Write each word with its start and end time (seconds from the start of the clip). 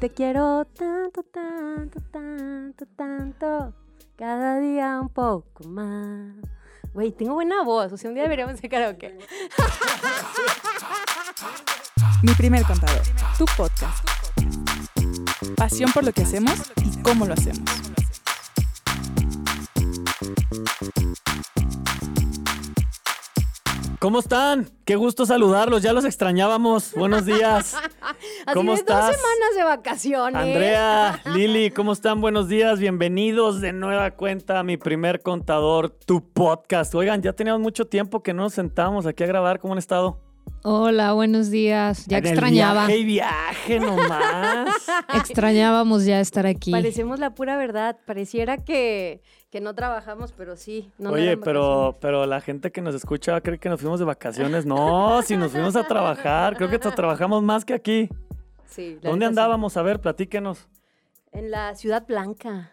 te 0.00 0.08
quiero 0.08 0.64
tanto, 0.64 1.22
tanto, 1.24 2.00
tanto, 2.10 2.86
tanto. 2.96 3.74
Cada 4.16 4.58
día 4.58 4.98
un 4.98 5.10
poco 5.10 5.68
más. 5.68 6.36
Güey, 6.94 7.12
tengo 7.12 7.34
buena 7.34 7.62
voz. 7.62 7.92
O 7.92 7.98
sea, 7.98 8.08
un 8.08 8.14
día 8.14 8.22
deberíamos 8.22 8.54
hacer 8.54 8.70
karaoke. 8.70 9.18
Mi 12.22 12.32
primer 12.32 12.64
contador, 12.64 13.02
tu 13.36 13.44
podcast. 13.56 14.02
Pasión 15.56 15.92
por 15.92 16.04
lo 16.04 16.12
que 16.12 16.22
hacemos 16.22 16.72
y 16.82 17.02
cómo 17.02 17.26
lo 17.26 17.34
hacemos. 17.34 17.89
¿Cómo 24.00 24.20
están? 24.20 24.66
Qué 24.86 24.96
gusto 24.96 25.26
saludarlos, 25.26 25.82
ya 25.82 25.92
los 25.92 26.06
extrañábamos. 26.06 26.94
Buenos 26.94 27.26
días. 27.26 27.76
¿Cómo 28.54 28.72
Así 28.72 28.82
de 28.82 28.92
estás? 28.92 29.06
dos 29.08 29.16
semanas 29.16 29.56
de 29.56 29.64
vacaciones. 29.64 30.42
Andrea, 30.42 31.20
Lili, 31.34 31.70
¿cómo 31.70 31.92
están? 31.92 32.22
Buenos 32.22 32.48
días, 32.48 32.78
bienvenidos 32.78 33.60
de 33.60 33.74
nueva 33.74 34.12
cuenta 34.12 34.58
a 34.58 34.62
mi 34.62 34.78
primer 34.78 35.20
contador, 35.20 35.90
tu 35.90 36.24
podcast. 36.32 36.94
Oigan, 36.94 37.20
ya 37.20 37.34
teníamos 37.34 37.60
mucho 37.60 37.88
tiempo 37.88 38.22
que 38.22 38.32
no 38.32 38.44
nos 38.44 38.54
sentábamos 38.54 39.04
aquí 39.04 39.22
a 39.22 39.26
grabar. 39.26 39.60
¿Cómo 39.60 39.74
han 39.74 39.78
estado? 39.78 40.18
Hola, 40.62 41.14
buenos 41.14 41.50
días. 41.50 42.04
Ya 42.06 42.18
En 42.18 42.26
el 42.26 42.32
extrañaba. 42.32 42.86
Viaje 42.86 42.98
y 42.98 43.04
viaje 43.04 43.80
nomás. 43.80 44.68
Extrañábamos 45.14 46.04
ya 46.04 46.20
estar 46.20 46.46
aquí. 46.46 46.70
Parecemos 46.70 47.18
la 47.18 47.30
pura 47.34 47.56
verdad. 47.56 47.96
Pareciera 48.04 48.58
que, 48.58 49.22
que 49.50 49.62
no 49.62 49.74
trabajamos, 49.74 50.32
pero 50.32 50.56
sí. 50.56 50.90
No, 50.98 51.12
Oye, 51.12 51.38
pero, 51.38 51.96
pero 52.00 52.26
la 52.26 52.42
gente 52.42 52.70
que 52.72 52.82
nos 52.82 52.94
escucha 52.94 53.40
creer 53.40 53.58
que 53.58 53.70
nos 53.70 53.80
fuimos 53.80 54.00
de 54.00 54.04
vacaciones. 54.04 54.66
No, 54.66 55.22
si 55.22 55.38
nos 55.38 55.52
fuimos 55.52 55.76
a 55.76 55.84
trabajar, 55.84 56.56
creo 56.56 56.68
que 56.68 56.76
hasta 56.76 56.94
trabajamos 56.94 57.42
más 57.42 57.64
que 57.64 57.72
aquí. 57.72 58.10
Sí, 58.66 58.98
la 59.00 59.10
¿Dónde 59.10 59.24
sí. 59.24 59.28
andábamos? 59.30 59.78
A 59.78 59.82
ver, 59.82 59.98
platíquenos. 60.00 60.68
En 61.32 61.50
la 61.50 61.74
Ciudad 61.74 62.06
Blanca. 62.06 62.72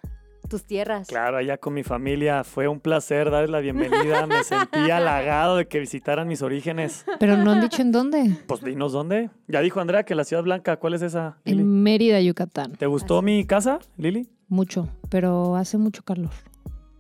Tus 0.50 0.64
tierras. 0.64 1.08
Claro, 1.08 1.38
allá 1.38 1.58
con 1.58 1.74
mi 1.74 1.84
familia. 1.84 2.44
Fue 2.46 2.68
un 2.70 2.80
placer 2.80 3.30
darles 3.30 3.50
la 3.50 3.60
bienvenida. 3.60 4.26
Me 4.28 4.44
sentí 4.44 4.80
halagado 4.92 5.58
de 5.58 5.68
que 5.68 5.80
visitaran 5.80 6.28
mis 6.28 6.42
orígenes. 6.42 7.06
Pero 7.20 7.36
no 7.38 7.52
han 7.52 7.62
dicho 7.62 7.82
en 7.82 7.92
dónde. 7.92 8.38
Pues 8.48 8.64
dinos 8.64 8.94
dónde. 8.94 9.30
Ya 9.48 9.60
dijo 9.62 9.82
Andrea 9.82 10.04
que 10.04 10.16
la 10.16 10.24
Ciudad 10.24 10.44
Blanca. 10.44 10.78
¿Cuál 10.78 10.94
es 10.94 11.02
esa, 11.02 11.38
Lili? 11.44 11.62
En 11.62 11.84
Mérida, 11.84 12.22
Yucatán. 12.22 12.74
¿Te 12.78 12.86
gustó 12.86 13.22
mi 13.22 13.46
casa, 13.46 13.80
Lili? 13.98 14.30
Mucho, 14.48 14.88
pero 15.10 15.56
hace 15.58 15.78
mucho 15.78 16.04
calor. 16.04 16.30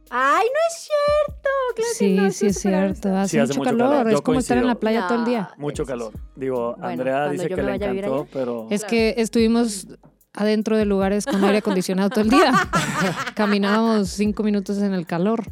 ¡Ay, 0.10 0.46
no 0.46 0.60
es 0.70 0.84
cierto! 0.88 1.50
Claro 1.76 1.90
que 1.90 1.96
sí, 1.96 2.16
no, 2.16 2.32
sí 2.32 2.46
es 2.48 2.60
cierto. 2.60 3.16
Hace, 3.16 3.30
Sí, 3.32 3.40
hace 3.40 3.54
mucho, 3.58 3.60
mucho 3.72 3.78
calor. 3.78 3.90
calor. 3.98 4.12
Yo 4.12 4.16
Es 4.18 4.22
como 4.22 4.40
estar 4.40 4.58
en 4.58 4.68
la 4.68 4.76
playa 4.76 5.06
todo 5.08 5.20
el 5.20 5.26
día. 5.26 5.50
Mucho 5.58 5.86
calor. 5.86 6.12
Digo, 6.36 6.72
Bueno, 6.78 6.88
Andrea 6.88 7.30
dice 7.30 7.48
que 7.50 7.56
le 7.62 7.76
encantó, 7.76 8.28
pero... 8.32 8.68
Es 8.70 8.82
Claro. 8.82 8.90
que 8.92 9.16
estuvimos 9.18 9.88
adentro 10.38 10.78
de 10.78 10.86
lugares 10.86 11.26
con 11.26 11.44
aire 11.44 11.58
acondicionado 11.58 12.10
todo 12.10 12.22
el 12.22 12.30
día. 12.30 12.54
Caminábamos 13.36 14.10
cinco 14.10 14.44
minutos 14.44 14.78
en 14.78 14.94
el 14.94 15.06
calor. 15.06 15.44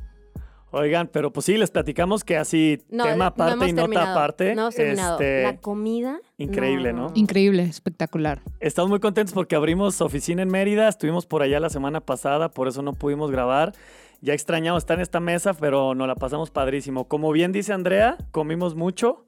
Oigan, 0.72 1.08
pero 1.08 1.32
pues 1.32 1.46
sí, 1.46 1.58
les 1.58 1.72
platicamos 1.72 2.26
que 2.26 2.36
así, 2.36 2.84
No, 2.90 3.06
tema 3.06 3.28
aparte 3.28 3.70
y 3.70 3.72
nota 3.72 3.84
terminado, 3.84 4.12
aparte. 4.12 4.56
No 4.56 4.68
este, 4.68 5.44
La 5.44 5.58
comida. 5.62 6.20
increíble, 6.38 6.92
¿no? 6.92 7.12
Increíble, 7.16 7.64
espectacular. 7.64 8.42
Estamos 8.60 8.90
muy 8.90 9.00
contentos 9.00 9.34
porque 9.34 9.56
abrimos 9.56 10.02
oficina 10.02 10.42
en 10.42 10.50
Mérida, 10.50 10.90
estuvimos 10.90 11.26
por 11.26 11.44
allá 11.44 11.62
la 11.62 11.70
semana 11.70 12.02
pasada, 12.02 12.50
por 12.50 12.68
eso 12.68 12.82
no 12.82 12.92
pudimos 12.92 13.32
grabar. 13.32 13.72
Ya 14.20 14.34
extrañamos 14.34 14.84
estar 14.84 14.98
en 14.98 15.04
esta 15.04 15.22
mesa, 15.22 15.54
pero 15.54 15.96
nos 15.96 16.08
la 16.08 16.16
pasamos 16.16 16.52
padrísimo. 16.52 17.08
Como 17.08 17.32
bien 17.32 17.54
dice 17.54 17.72
Andrea, 17.72 18.18
comimos 18.32 18.76
mucho. 18.76 19.26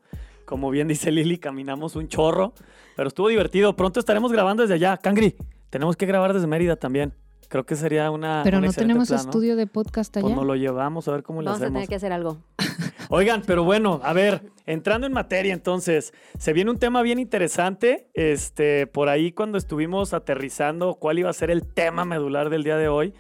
Como 0.48 0.70
bien 0.70 0.88
dice 0.88 1.12
Lili, 1.12 1.40
caminamos 1.40 1.98
un 1.98 2.08
chorro, 2.08 2.54
pero 2.96 3.10
estuvo 3.10 3.28
divertido. 3.28 3.76
Pronto 3.76 4.00
estaremos 4.00 4.32
grabando 4.32 4.64
desde 4.64 4.76
allá. 4.76 4.96
Cangri, 4.96 5.36
tenemos 5.70 5.98
que 5.98 6.06
grabar 6.06 6.34
desde 6.34 6.48
Mérida 6.48 6.78
también. 6.78 7.14
Creo 7.50 7.66
que 7.66 7.76
sería 7.76 8.10
una. 8.12 8.44
Pero 8.46 8.60
un 8.60 8.64
no 8.64 8.72
tenemos 8.72 9.10
plan, 9.10 9.18
¿no? 9.18 9.30
estudio 9.30 9.58
de 9.58 9.68
podcast 9.68 10.14
Pues 10.14 10.24
allá. 10.24 10.36
nos 10.36 10.46
lo 10.46 10.56
llevamos 10.56 11.06
a 11.10 11.12
ver 11.12 11.24
cómo 11.24 11.42
le 11.42 11.48
Vamos 11.48 11.62
a 11.62 11.66
hacemos. 11.66 11.80
tener 11.80 11.90
que 11.90 11.96
hacer 11.96 12.14
algo. 12.14 12.38
Oigan, 13.10 13.44
pero 13.46 13.66
bueno, 13.66 14.00
a 14.04 14.14
ver, 14.14 14.42
entrando 14.66 15.06
en 15.06 15.12
materia 15.12 15.54
entonces, 15.54 16.14
se 16.40 16.54
viene 16.54 16.72
un 16.72 16.80
tema 16.80 17.02
bien 17.02 17.20
interesante. 17.20 18.10
Este, 18.14 18.88
por 18.88 19.10
ahí 19.10 19.34
cuando 19.34 19.58
estuvimos 19.58 20.14
aterrizando 20.14 20.94
cuál 20.96 21.20
iba 21.20 21.30
a 21.30 21.34
ser 21.34 21.52
el 21.52 21.66
tema 21.68 22.06
medular 22.06 22.50
del 22.50 22.64
día 22.64 22.78
de 22.78 22.88
hoy, 22.88 23.14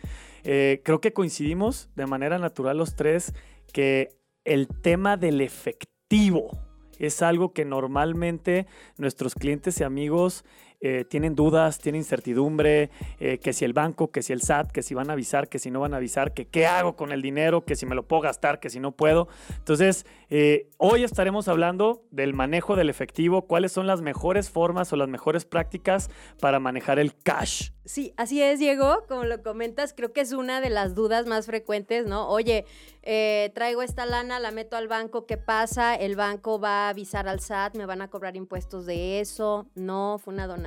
eh, 0.45 0.81
creo 0.85 1.01
que 1.01 1.11
coincidimos 1.11 1.89
de 1.97 2.05
manera 2.05 2.37
natural 2.39 2.77
los 2.77 2.95
tres 2.95 3.33
que 3.73 4.16
el 4.45 4.69
tema 4.69 5.17
del 5.17 5.41
efectivo 5.41 6.51
es 7.00 7.22
algo 7.22 7.53
que 7.53 7.66
normalmente 7.66 8.68
nuestros 8.97 9.35
clientes 9.35 9.80
y 9.80 9.84
amigos 9.84 10.44
eh, 10.79 11.05
tienen 11.09 11.35
dudas, 11.35 11.79
tienen 11.79 12.01
incertidumbre, 12.01 12.91
eh, 13.19 13.39
que 13.39 13.51
si 13.51 13.65
el 13.65 13.73
banco, 13.73 14.11
que 14.11 14.21
si 14.21 14.31
el 14.31 14.41
SAT, 14.41 14.71
que 14.71 14.83
si 14.83 14.93
van 14.93 15.09
a 15.09 15.13
avisar, 15.13 15.49
que 15.49 15.57
si 15.57 15.71
no 15.71 15.79
van 15.79 15.95
a 15.95 15.97
avisar, 15.97 16.33
que 16.33 16.45
qué 16.45 16.67
hago 16.67 16.95
con 16.95 17.11
el 17.11 17.23
dinero, 17.23 17.65
que 17.65 17.75
si 17.75 17.88
me 17.88 17.95
lo 17.95 18.07
puedo 18.07 18.21
gastar, 18.21 18.59
que 18.59 18.69
si 18.69 18.79
no 18.79 18.91
puedo. 18.91 19.27
Entonces, 19.57 20.05
eh, 20.29 20.69
hoy 20.77 21.03
estaremos 21.03 21.47
hablando 21.47 22.03
del 22.11 22.35
manejo 22.35 22.75
del 22.75 22.91
efectivo, 22.91 23.47
cuáles 23.47 23.71
son 23.71 23.87
las 23.87 24.01
mejores 24.01 24.51
formas 24.51 24.93
o 24.93 24.97
las 24.97 25.09
mejores 25.09 25.45
prácticas 25.45 26.11
para 26.39 26.59
manejar 26.59 26.99
el 26.99 27.16
cash. 27.16 27.71
Sí, 27.85 28.13
así 28.17 28.43
es, 28.43 28.59
Diego. 28.59 29.05
Como 29.07 29.23
lo 29.23 29.41
comentas, 29.41 29.93
creo 29.93 30.11
que 30.11 30.19
es 30.19 30.33
una 30.33 30.59
de 30.59 30.69
las 30.69 30.93
dudas 30.93 31.25
más 31.25 31.45
frecuentes, 31.45 32.05
¿no? 32.05 32.27
Oye, 32.27 32.66
eh, 33.01 33.49
traigo 33.55 33.81
esta 33.81 34.05
lana, 34.05 34.39
la 34.39 34.51
meto 34.51 34.75
al 34.75 34.89
banco, 34.89 35.25
¿qué 35.25 35.37
pasa? 35.37 35.95
El 35.95 36.17
banco 36.17 36.59
va 36.59 36.87
a 36.87 36.89
avisar 36.89 37.29
al 37.29 37.39
SAT, 37.39 37.77
me 37.77 37.85
van 37.85 38.01
a 38.01 38.09
cobrar 38.09 38.35
impuestos 38.35 38.85
de 38.85 39.21
eso. 39.21 39.67
No, 39.73 40.19
fue 40.21 40.33
una 40.33 40.47
donación. 40.47 40.66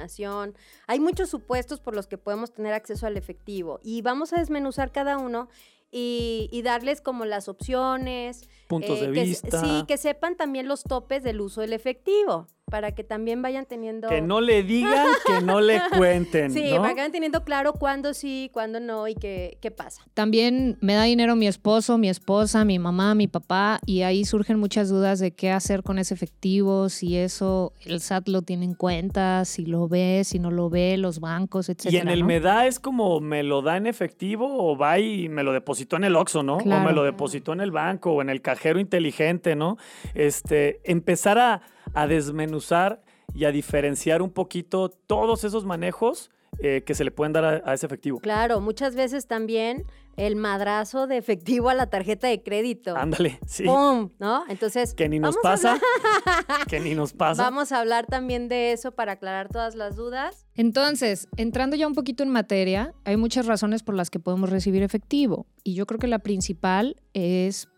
Hay 0.87 1.01
muchos 1.01 1.31
supuestos 1.31 1.81
por 1.81 1.95
los 1.95 2.07
que 2.07 2.19
podemos 2.19 2.53
tener 2.53 2.73
acceso 2.73 3.07
al 3.07 3.17
efectivo 3.17 3.81
y 3.83 4.03
vamos 4.03 4.33
a 4.33 4.39
desmenuzar 4.39 4.93
cada 4.93 5.19
uno. 5.19 5.49
Y, 5.93 6.49
y 6.53 6.63
darles 6.63 7.01
como 7.01 7.25
las 7.25 7.49
opciones. 7.49 8.49
Puntos 8.69 9.01
eh, 9.01 9.09
de 9.09 9.13
que 9.13 9.25
vista. 9.25 9.61
sí, 9.61 9.85
que 9.89 9.97
sepan 9.97 10.37
también 10.37 10.69
los 10.69 10.85
topes 10.85 11.25
del 11.25 11.41
uso 11.41 11.63
del 11.63 11.73
efectivo, 11.73 12.47
para 12.71 12.93
que 12.93 13.05
también 13.05 13.43
vayan 13.43 13.67
teniendo... 13.67 14.09
Que 14.09 14.23
no 14.23 14.41
le 14.41 14.63
digan, 14.63 15.07
que 15.27 15.45
no 15.45 15.61
le 15.61 15.81
cuenten. 15.97 16.53
Sí, 16.53 16.71
¿no? 16.71 16.77
para 16.81 16.95
que 16.95 17.01
vayan 17.01 17.13
teniendo 17.13 17.45
claro 17.45 17.73
cuándo 17.75 18.15
sí, 18.15 18.51
cuándo 18.53 18.81
no 18.81 19.09
y 19.09 19.15
qué, 19.15 19.59
qué 19.61 19.71
pasa. 19.71 20.03
También 20.15 20.79
me 20.81 20.95
da 20.95 21.05
dinero 21.05 21.37
mi 21.37 21.47
esposo, 21.47 21.99
mi 21.99 22.09
esposa, 22.09 22.65
mi 22.65 22.79
mamá, 22.79 23.15
mi 23.15 23.27
papá, 23.27 23.81
y 23.85 24.03
ahí 24.03 24.25
surgen 24.25 24.59
muchas 24.59 24.89
dudas 24.89 25.19
de 25.19 25.33
qué 25.33 25.51
hacer 25.51 25.83
con 25.83 25.99
ese 25.99 26.15
efectivo, 26.15 26.89
si 26.89 27.17
eso 27.17 27.73
el 27.85 28.01
SAT 28.01 28.29
lo 28.29 28.43
tiene 28.43 28.65
en 28.65 28.75
cuenta, 28.75 29.45
si 29.45 29.67
lo 29.67 29.89
ve, 29.89 30.23
si 30.25 30.39
no 30.39 30.51
lo 30.51 30.71
ve, 30.71 30.97
los 30.97 31.21
bancos, 31.21 31.69
Y 31.69 31.73
etcétera. 31.73 32.03
en 32.03 32.09
el 32.09 32.21
¿no? 32.21 32.27
me 32.27 32.41
da 32.41 32.67
es 32.67 32.79
como 32.79 33.21
me 33.21 33.43
lo 33.43 33.63
da 33.63 33.77
en 33.77 33.87
efectivo 33.87 34.47
o 34.49 34.77
va 34.77 34.99
y 34.99 35.29
me 35.29 35.43
lo 35.43 35.53
depositó 35.53 35.97
en 35.97 36.05
el 36.05 36.17
Oxxo, 36.17 36.43
¿no? 36.43 36.59
O 36.59 36.65
me 36.65 36.93
lo 36.93 37.05
depositó 37.05 37.53
en 37.53 37.61
el 37.61 37.71
banco 37.71 38.13
o 38.13 38.23
en 38.23 38.31
el 38.31 38.43
cajero 38.43 38.79
inteligente, 38.79 39.57
¿no? 39.57 39.77
Este, 40.15 40.81
empezar 40.85 41.39
a, 41.39 41.63
a 41.95 42.07
desmenuzar 42.07 43.03
y 43.35 43.45
a 43.45 43.53
diferenciar 43.53 44.23
un 44.23 44.31
poquito 44.31 44.89
todos 44.89 45.45
esos 45.45 45.65
manejos 45.65 46.31
eh, 46.59 46.83
que 46.85 46.95
se 46.95 47.05
le 47.05 47.11
pueden 47.11 47.33
dar 47.33 47.45
a, 47.45 47.63
a 47.65 47.75
ese 47.75 47.87
efectivo. 47.87 48.19
Claro, 48.19 48.61
muchas 48.61 48.95
veces 48.97 49.27
también 49.27 49.87
el 50.17 50.37
madrazo 50.37 51.07
de 51.07 51.17
efectivo 51.17 51.71
a 51.71 51.75
la 51.75 51.87
tarjeta 51.87 52.27
de 52.27 52.43
crédito. 52.43 52.97
Ándale, 52.97 53.39
sí. 53.47 53.65
¡Pum! 53.65 54.11
¿No? 54.19 54.45
Entonces, 54.49 54.93
Que 54.93 55.09
ni 55.09 55.19
nos 55.19 55.37
pasa. 55.39 55.79
que 56.69 56.81
ni 56.81 56.95
nos 56.95 57.13
pasa. 57.13 57.43
vamos 57.43 57.73
a 57.73 57.79
hablar 57.81 58.07
también 58.07 58.49
de 58.49 58.73
eso 58.73 58.93
para 58.93 59.13
aclarar 59.13 59.49
todas 59.49 59.75
las 59.77 59.97
dudas. 59.97 60.47
Entonces, 60.55 61.29
entrando 61.37 61.77
ya 61.77 61.87
un 61.87 61.95
poquito 61.95 62.23
en 62.23 62.29
materia, 62.31 62.93
hay 63.05 63.17
muchas 63.17 63.47
razones 63.47 63.83
por 63.83 63.95
las 63.95 64.11
que 64.11 64.19
podemos 64.19 64.51
recibir 64.51 64.83
efectivo. 64.83 65.47
Y 65.65 65.75
yo 65.75 65.87
creo 65.87 65.99
que 66.01 66.09
la 66.09 66.19
principal 66.19 66.97
es 67.15 67.69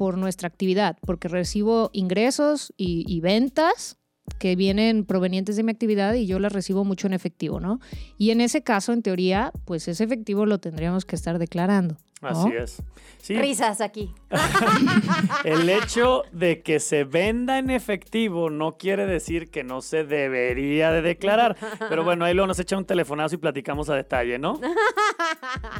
por 0.00 0.16
nuestra 0.16 0.48
actividad, 0.48 0.96
porque 1.02 1.28
recibo 1.28 1.90
ingresos 1.92 2.72
y, 2.78 3.20
ventas 3.20 3.98
que 4.38 4.56
vienen 4.56 5.04
provenientes 5.04 5.56
de 5.56 5.62
mi 5.62 5.72
actividad 5.72 6.14
y 6.14 6.24
yo 6.24 6.38
las 6.38 6.54
recibo 6.54 6.86
mucho 6.86 7.06
en 7.06 7.12
efectivo, 7.12 7.60
¿no? 7.60 7.80
Y 8.16 8.30
en 8.30 8.40
ese 8.40 8.62
caso, 8.62 8.94
en 8.94 9.02
teoría, 9.02 9.52
pues 9.66 9.88
ese 9.88 10.02
efectivo 10.02 10.46
lo 10.46 10.58
tendríamos 10.58 11.04
que 11.04 11.16
estar 11.16 11.38
declarando. 11.38 11.98
¿No? 12.20 12.28
Así 12.28 12.50
es. 12.56 12.82
Sí, 13.18 13.34
Risas 13.36 13.80
aquí. 13.80 14.14
El 15.44 15.68
hecho 15.70 16.22
de 16.32 16.62
que 16.62 16.80
se 16.80 17.04
venda 17.04 17.58
en 17.58 17.70
efectivo 17.70 18.50
no 18.50 18.72
quiere 18.72 19.06
decir 19.06 19.50
que 19.50 19.64
no 19.64 19.80
se 19.82 20.04
debería 20.04 20.90
de 20.92 21.02
declarar. 21.02 21.56
Pero 21.88 22.04
bueno, 22.04 22.24
ahí 22.24 22.34
luego 22.34 22.46
nos 22.46 22.58
echa 22.58 22.76
un 22.76 22.84
telefonazo 22.84 23.34
y 23.34 23.38
platicamos 23.38 23.88
a 23.90 23.94
detalle, 23.94 24.38
¿no? 24.38 24.60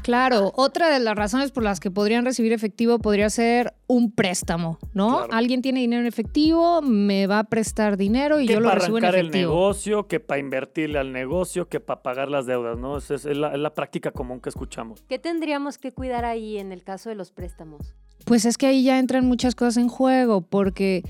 Claro, 0.03 0.53
otra 0.57 0.89
de 0.91 0.99
las 1.01 1.15
razones 1.15 1.53
por 1.53 1.63
las 1.63 1.81
que 1.81 1.91
podrían 1.91 2.25
recibir 2.25 2.53
efectivo 2.53 2.99
podría 2.99 3.29
ser 3.31 3.75
un 3.87 4.13
préstamo, 4.13 4.79
¿no? 4.95 5.19
Claro. 5.19 5.33
Alguien 5.33 5.63
tiene 5.63 5.81
dinero 5.81 6.01
en 6.01 6.07
efectivo, 6.07 6.81
me 6.83 7.27
va 7.27 7.41
a 7.41 7.45
prestar 7.45 7.97
dinero 7.97 8.41
y 8.41 8.47
que 8.47 8.55
yo 8.55 8.61
lo 8.61 8.69
para 8.69 8.81
recibo 8.81 8.99
en 8.99 9.05
arrancar 9.05 9.21
el 9.21 9.27
efectivo. 9.29 9.53
negocio, 9.53 10.07
que 10.09 10.21
para 10.21 10.41
invertirle 10.41 10.99
al 10.99 11.13
negocio, 11.13 11.69
que 11.69 11.81
para 11.81 12.03
pagar 12.03 12.29
las 12.29 12.47
deudas, 12.47 12.79
¿no? 12.79 12.97
Esa 12.99 13.15
es, 13.15 13.25
es 13.25 13.37
la, 13.37 13.53
es 13.53 13.59
la 13.59 13.75
práctica 13.75 14.11
común 14.11 14.41
que 14.41 14.49
escuchamos. 14.49 15.05
¿Qué 15.09 15.19
tendríamos 15.19 15.79
que 15.79 15.93
cuidar 15.93 16.25
ahí 16.31 16.59
en 16.59 16.73
el 16.73 16.83
caso 16.83 17.09
de 17.09 17.15
los 17.15 17.31
préstamos? 17.33 17.95
Pues 18.25 18.45
es 18.45 18.59
que 18.59 18.67
ahí 18.67 18.83
ya 18.83 18.99
entran 18.99 19.27
muchas 19.27 19.55
cosas 19.55 19.77
en 19.77 19.89
juego, 19.89 20.43
porque 20.43 21.03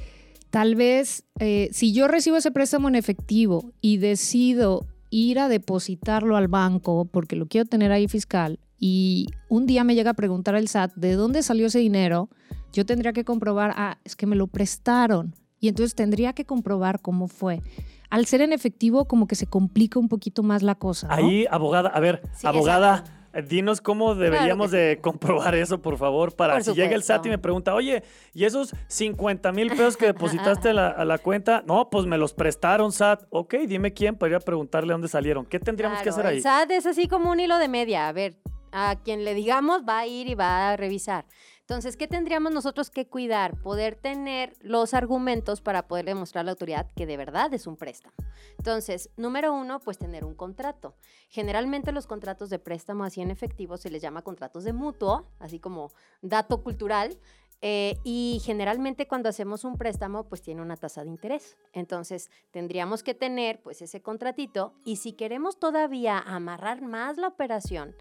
tal 0.51 0.75
vez 0.75 1.25
eh, 1.39 1.69
si 1.73 1.93
yo 1.93 2.09
recibo 2.09 2.37
ese 2.37 2.51
préstamo 2.51 2.89
en 2.89 2.95
efectivo 2.95 3.73
y 3.81 3.99
decido 3.99 4.87
ir 5.11 5.39
a 5.39 5.49
depositarlo 5.49 6.37
al 6.37 6.49
banco 6.49 7.05
porque 7.05 7.37
lo 7.37 7.47
quiero 7.47 7.67
tener 7.67 7.91
ahí 7.91 8.07
fiscal 8.07 8.61
y 8.81 9.27
un 9.51 9.67
día 9.67 9.85
me 9.85 9.95
llega 9.95 10.13
a 10.13 10.15
preguntar 10.15 10.55
el 10.55 10.67
SAT 10.67 10.95
de 10.95 11.13
dónde 11.13 11.43
salió 11.43 11.67
ese 11.67 11.79
dinero, 11.79 12.31
yo 12.73 12.87
tendría 12.87 13.13
que 13.13 13.27
comprobar, 13.27 13.75
ah, 13.77 13.99
es 14.05 14.17
que 14.17 14.27
me 14.27 14.37
lo 14.37 14.47
prestaron. 14.47 15.35
Y 15.63 15.69
entonces 15.69 15.95
tendría 15.95 16.33
que 16.33 16.47
comprobar 16.47 17.03
cómo 17.03 17.29
fue. 17.29 17.61
Al 18.09 18.25
ser 18.25 18.41
en 18.41 18.55
efectivo, 18.55 19.05
como 19.05 19.27
que 19.27 19.35
se 19.35 19.47
complica 19.47 19.99
un 19.99 20.09
poquito 20.09 20.43
más 20.43 20.63
la 20.63 20.75
cosa. 20.75 21.09
¿no? 21.09 21.13
Ahí, 21.13 21.45
abogada, 21.51 21.91
a 21.91 22.01
ver, 22.01 22.23
Sí, 22.35 22.47
abogada, 22.47 23.05
dinos 23.49 23.81
cómo 23.81 24.15
deberíamos 24.15 24.71
de 24.71 24.99
comprobar 25.01 25.55
eso, 25.55 25.81
por 25.81 25.99
favor, 25.99 26.35
para 26.35 26.55
Por 26.55 26.65
si 26.65 26.75
llega 26.75 26.95
el 26.95 27.03
SAT 27.03 27.27
y 27.27 27.29
me 27.31 27.39
pregunta, 27.39 27.75
oye, 27.75 28.03
¿y 28.35 28.45
esos 28.45 28.75
50 28.89 29.53
mil 29.53 29.71
pesos 29.71 29.97
que 29.97 30.07
depositaste 30.07 30.71
a 30.71 30.75
la, 30.75 30.89
a 30.89 31.05
la 31.05 31.19
cuenta? 31.19 31.63
No, 31.67 31.91
pues 31.91 32.07
me 32.07 32.19
los 32.19 32.35
prestaron, 32.35 32.93
SAT. 32.93 33.25
Ok, 33.31 33.55
dime 33.67 33.93
quién 33.93 34.17
para 34.17 34.31
ir 34.31 34.37
a 34.37 34.41
preguntarle 34.41 34.93
dónde 34.93 35.09
salieron. 35.09 35.47
¿Qué 35.47 35.59
tendríamos 35.59 36.01
que 36.03 36.09
hacer 36.09 36.27
ahí? 36.27 36.37
El 36.37 36.43
SAT 36.43 36.71
es 36.73 36.87
así 36.87 37.09
como 37.09 37.31
un 37.31 37.41
hilo 37.41 37.59
de 37.59 37.69
media. 37.69 38.09
A 38.09 38.13
ver, 38.13 38.37
a 38.73 38.97
quien 39.03 39.25
le 39.25 39.35
digamos 39.35 39.83
va 39.89 40.01
a 40.01 40.07
ir 40.07 40.29
y 40.29 40.35
va 40.35 40.71
a 40.71 40.77
revisar. 40.77 41.27
Entonces, 41.71 41.97
¿qué 41.97 42.09
tendríamos 42.09 42.51
nosotros 42.51 42.91
que 42.91 43.07
cuidar? 43.07 43.57
Poder 43.63 43.95
tener 43.95 44.57
los 44.61 44.93
argumentos 44.93 45.61
para 45.61 45.87
poder 45.87 46.05
demostrar 46.05 46.41
a 46.41 46.47
la 46.47 46.51
autoridad 46.51 46.91
que 46.97 47.07
de 47.07 47.17
verdad 47.17 47.55
es 47.55 47.69
un 47.69 47.77
préstamo. 47.77 48.17
Entonces, 48.59 49.09
número 49.17 49.55
uno, 49.55 49.79
pues 49.79 49.97
tener 49.97 50.25
un 50.25 50.35
contrato. 50.35 50.97
Generalmente 51.29 51.93
los 51.93 52.09
contratos 52.09 52.51
de 52.51 52.59
préstamo 52.59 53.05
así 53.05 53.21
en 53.21 53.31
efectivo 53.31 53.77
se 53.77 53.89
les 53.89 54.03
llama 54.03 54.23
contratos 54.23 54.65
de 54.65 54.73
mutuo, 54.73 55.29
así 55.39 55.61
como 55.61 55.93
dato 56.23 56.65
cultural. 56.65 57.17
eh, 57.63 57.99
y 58.03 58.41
generalmente 58.43 59.07
cuando 59.07 59.29
hacemos 59.29 59.63
un 59.63 59.77
préstamo, 59.77 60.25
pues 60.25 60.43
tiene 60.43 60.63
una 60.63 60.77
tasa 60.77 61.05
de 61.05 61.11
interés. 61.11 61.57
Entonces, 61.73 62.33
tendríamos 62.51 63.05
que 63.05 63.15
tener 63.15 63.63
pues 63.63 63.81
ese 63.81 64.03
contratito 64.03 64.75
y 64.85 64.97
si 64.97 65.13
queremos 65.13 65.61
todavía 65.61 66.19
amarrar 66.19 66.83
más 66.83 67.17
la 67.17 67.29
operación, 67.29 67.95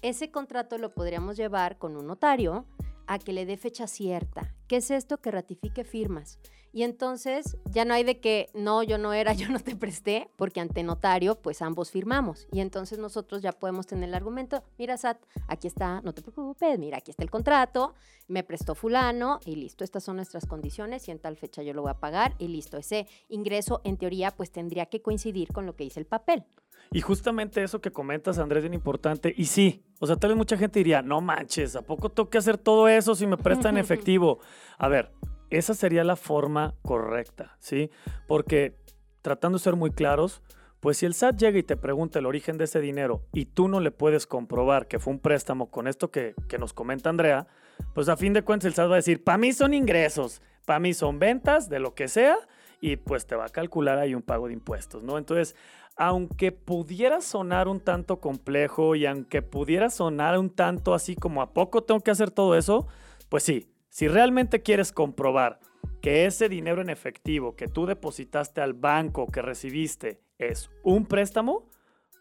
ese 0.00 0.30
contrato 0.30 0.78
lo 0.78 0.94
podríamos 0.94 1.36
llevar 1.36 1.76
con 1.76 1.98
un 1.98 2.06
notario 2.06 2.64
a 3.10 3.18
que 3.18 3.32
le 3.32 3.44
dé 3.44 3.56
fecha 3.56 3.88
cierta. 3.88 4.54
¿Qué 4.68 4.76
es 4.76 4.88
esto? 4.92 5.18
Que 5.18 5.32
ratifique 5.32 5.82
firmas. 5.82 6.38
Y 6.72 6.84
entonces 6.84 7.56
ya 7.64 7.84
no 7.84 7.92
hay 7.92 8.04
de 8.04 8.20
que 8.20 8.48
no, 8.54 8.84
yo 8.84 8.98
no 8.98 9.12
era, 9.12 9.32
yo 9.34 9.48
no 9.48 9.58
te 9.58 9.74
presté, 9.74 10.30
porque 10.36 10.60
ante 10.60 10.84
notario 10.84 11.34
pues 11.34 11.60
ambos 11.60 11.90
firmamos. 11.90 12.46
Y 12.52 12.60
entonces 12.60 13.00
nosotros 13.00 13.42
ya 13.42 13.50
podemos 13.50 13.88
tener 13.88 14.08
el 14.08 14.14
argumento, 14.14 14.62
mira 14.78 14.96
Sat, 14.96 15.18
aquí 15.48 15.66
está, 15.66 16.00
no 16.02 16.14
te 16.14 16.22
preocupes, 16.22 16.78
mira, 16.78 16.98
aquí 16.98 17.10
está 17.10 17.24
el 17.24 17.30
contrato, 17.30 17.94
me 18.28 18.44
prestó 18.44 18.76
fulano 18.76 19.40
y 19.44 19.56
listo, 19.56 19.82
estas 19.82 20.04
son 20.04 20.14
nuestras 20.14 20.46
condiciones 20.46 21.08
y 21.08 21.10
en 21.10 21.18
tal 21.18 21.36
fecha 21.36 21.64
yo 21.64 21.74
lo 21.74 21.82
voy 21.82 21.90
a 21.90 21.98
pagar 21.98 22.36
y 22.38 22.46
listo. 22.46 22.76
Ese 22.76 23.08
ingreso 23.28 23.80
en 23.82 23.96
teoría 23.96 24.30
pues 24.30 24.52
tendría 24.52 24.86
que 24.86 25.02
coincidir 25.02 25.52
con 25.52 25.66
lo 25.66 25.74
que 25.74 25.82
dice 25.82 25.98
el 25.98 26.06
papel. 26.06 26.44
Y 26.92 27.00
justamente 27.00 27.62
eso 27.62 27.80
que 27.80 27.92
comentas, 27.92 28.38
Andrés, 28.38 28.58
es 28.58 28.64
bien 28.64 28.74
importante. 28.74 29.32
Y 29.36 29.46
sí, 29.46 29.84
o 30.00 30.06
sea, 30.06 30.16
tal 30.16 30.30
vez 30.30 30.36
mucha 30.36 30.56
gente 30.56 30.80
diría, 30.80 31.02
no 31.02 31.20
manches, 31.20 31.76
¿a 31.76 31.82
poco 31.82 32.10
tengo 32.10 32.30
que 32.30 32.38
hacer 32.38 32.58
todo 32.58 32.88
eso 32.88 33.14
si 33.14 33.26
me 33.26 33.36
prestan 33.36 33.78
efectivo? 33.78 34.40
A 34.78 34.88
ver, 34.88 35.12
esa 35.50 35.74
sería 35.74 36.04
la 36.04 36.16
forma 36.16 36.74
correcta, 36.82 37.56
¿sí? 37.58 37.90
Porque 38.26 38.76
tratando 39.22 39.58
de 39.58 39.64
ser 39.64 39.76
muy 39.76 39.90
claros, 39.90 40.42
pues 40.80 40.96
si 40.96 41.06
el 41.06 41.14
SAT 41.14 41.36
llega 41.36 41.58
y 41.58 41.62
te 41.62 41.76
pregunta 41.76 42.18
el 42.18 42.26
origen 42.26 42.56
de 42.56 42.64
ese 42.64 42.80
dinero 42.80 43.26
y 43.32 43.44
tú 43.44 43.68
no 43.68 43.80
le 43.80 43.90
puedes 43.90 44.26
comprobar 44.26 44.88
que 44.88 44.98
fue 44.98 45.12
un 45.12 45.20
préstamo 45.20 45.70
con 45.70 45.86
esto 45.86 46.10
que, 46.10 46.34
que 46.48 46.58
nos 46.58 46.72
comenta 46.72 47.10
Andrea, 47.10 47.46
pues 47.94 48.08
a 48.08 48.16
fin 48.16 48.32
de 48.32 48.42
cuentas 48.42 48.66
el 48.66 48.74
SAT 48.74 48.88
va 48.88 48.94
a 48.94 48.96
decir, 48.96 49.22
para 49.22 49.38
mí 49.38 49.52
son 49.52 49.74
ingresos, 49.74 50.40
para 50.64 50.80
mí 50.80 50.94
son 50.94 51.18
ventas 51.18 51.68
de 51.68 51.80
lo 51.80 51.94
que 51.94 52.08
sea 52.08 52.36
y 52.80 52.96
pues 52.96 53.26
te 53.26 53.36
va 53.36 53.46
a 53.46 53.48
calcular 53.50 53.98
ahí 53.98 54.14
un 54.14 54.22
pago 54.22 54.46
de 54.46 54.54
impuestos, 54.54 55.02
¿no? 55.02 55.18
Entonces, 55.18 55.54
aunque 56.00 56.50
pudiera 56.50 57.20
sonar 57.20 57.68
un 57.68 57.78
tanto 57.78 58.20
complejo 58.20 58.94
y 58.94 59.04
aunque 59.04 59.42
pudiera 59.42 59.90
sonar 59.90 60.38
un 60.38 60.48
tanto 60.48 60.94
así 60.94 61.14
como 61.14 61.42
a 61.42 61.52
poco 61.52 61.82
tengo 61.82 62.00
que 62.00 62.10
hacer 62.10 62.30
todo 62.30 62.56
eso, 62.56 62.86
pues 63.28 63.42
sí, 63.42 63.70
si 63.90 64.08
realmente 64.08 64.62
quieres 64.62 64.92
comprobar 64.92 65.60
que 66.00 66.24
ese 66.24 66.48
dinero 66.48 66.80
en 66.80 66.88
efectivo 66.88 67.54
que 67.54 67.68
tú 67.68 67.84
depositaste 67.84 68.62
al 68.62 68.72
banco 68.72 69.26
que 69.26 69.42
recibiste 69.42 70.22
es 70.38 70.70
un 70.82 71.04
préstamo, 71.04 71.68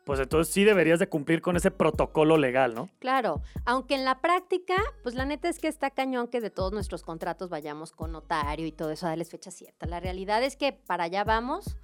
pues 0.04 0.20
entonces 0.20 0.54
sí 0.54 0.66
deberías 0.66 1.00
de 1.00 1.08
cumplir 1.08 1.42
con 1.42 1.56
ese 1.56 1.72
protocolo 1.72 2.38
legal, 2.38 2.76
¿no? 2.76 2.90
Claro, 3.00 3.42
aunque 3.64 3.96
en 3.96 4.04
la 4.04 4.20
práctica, 4.20 4.76
pues 5.04 5.16
la 5.16 5.24
neta 5.24 5.48
es 5.48 5.58
que 5.58 5.70
está 5.70 5.90
cañón 5.90 6.28
que 6.28 6.42
de 6.42 6.50
todos 6.50 6.74
nuestros 6.74 7.02
contratos 7.02 7.50
vayamos 7.50 7.94
con 7.94 8.12
notario 8.12 8.66
y 8.68 8.74
todo 8.74 8.92
eso, 8.92 9.06
a 9.06 9.10
darles 9.10 9.30
fecha 9.30 9.52
cierta. 9.52 9.86
La 9.86 10.02
realidad 10.02 10.44
es 10.44 10.58
que 10.58 10.74
para 10.74 11.06
allá 11.06 11.24
vamos, 11.24 11.78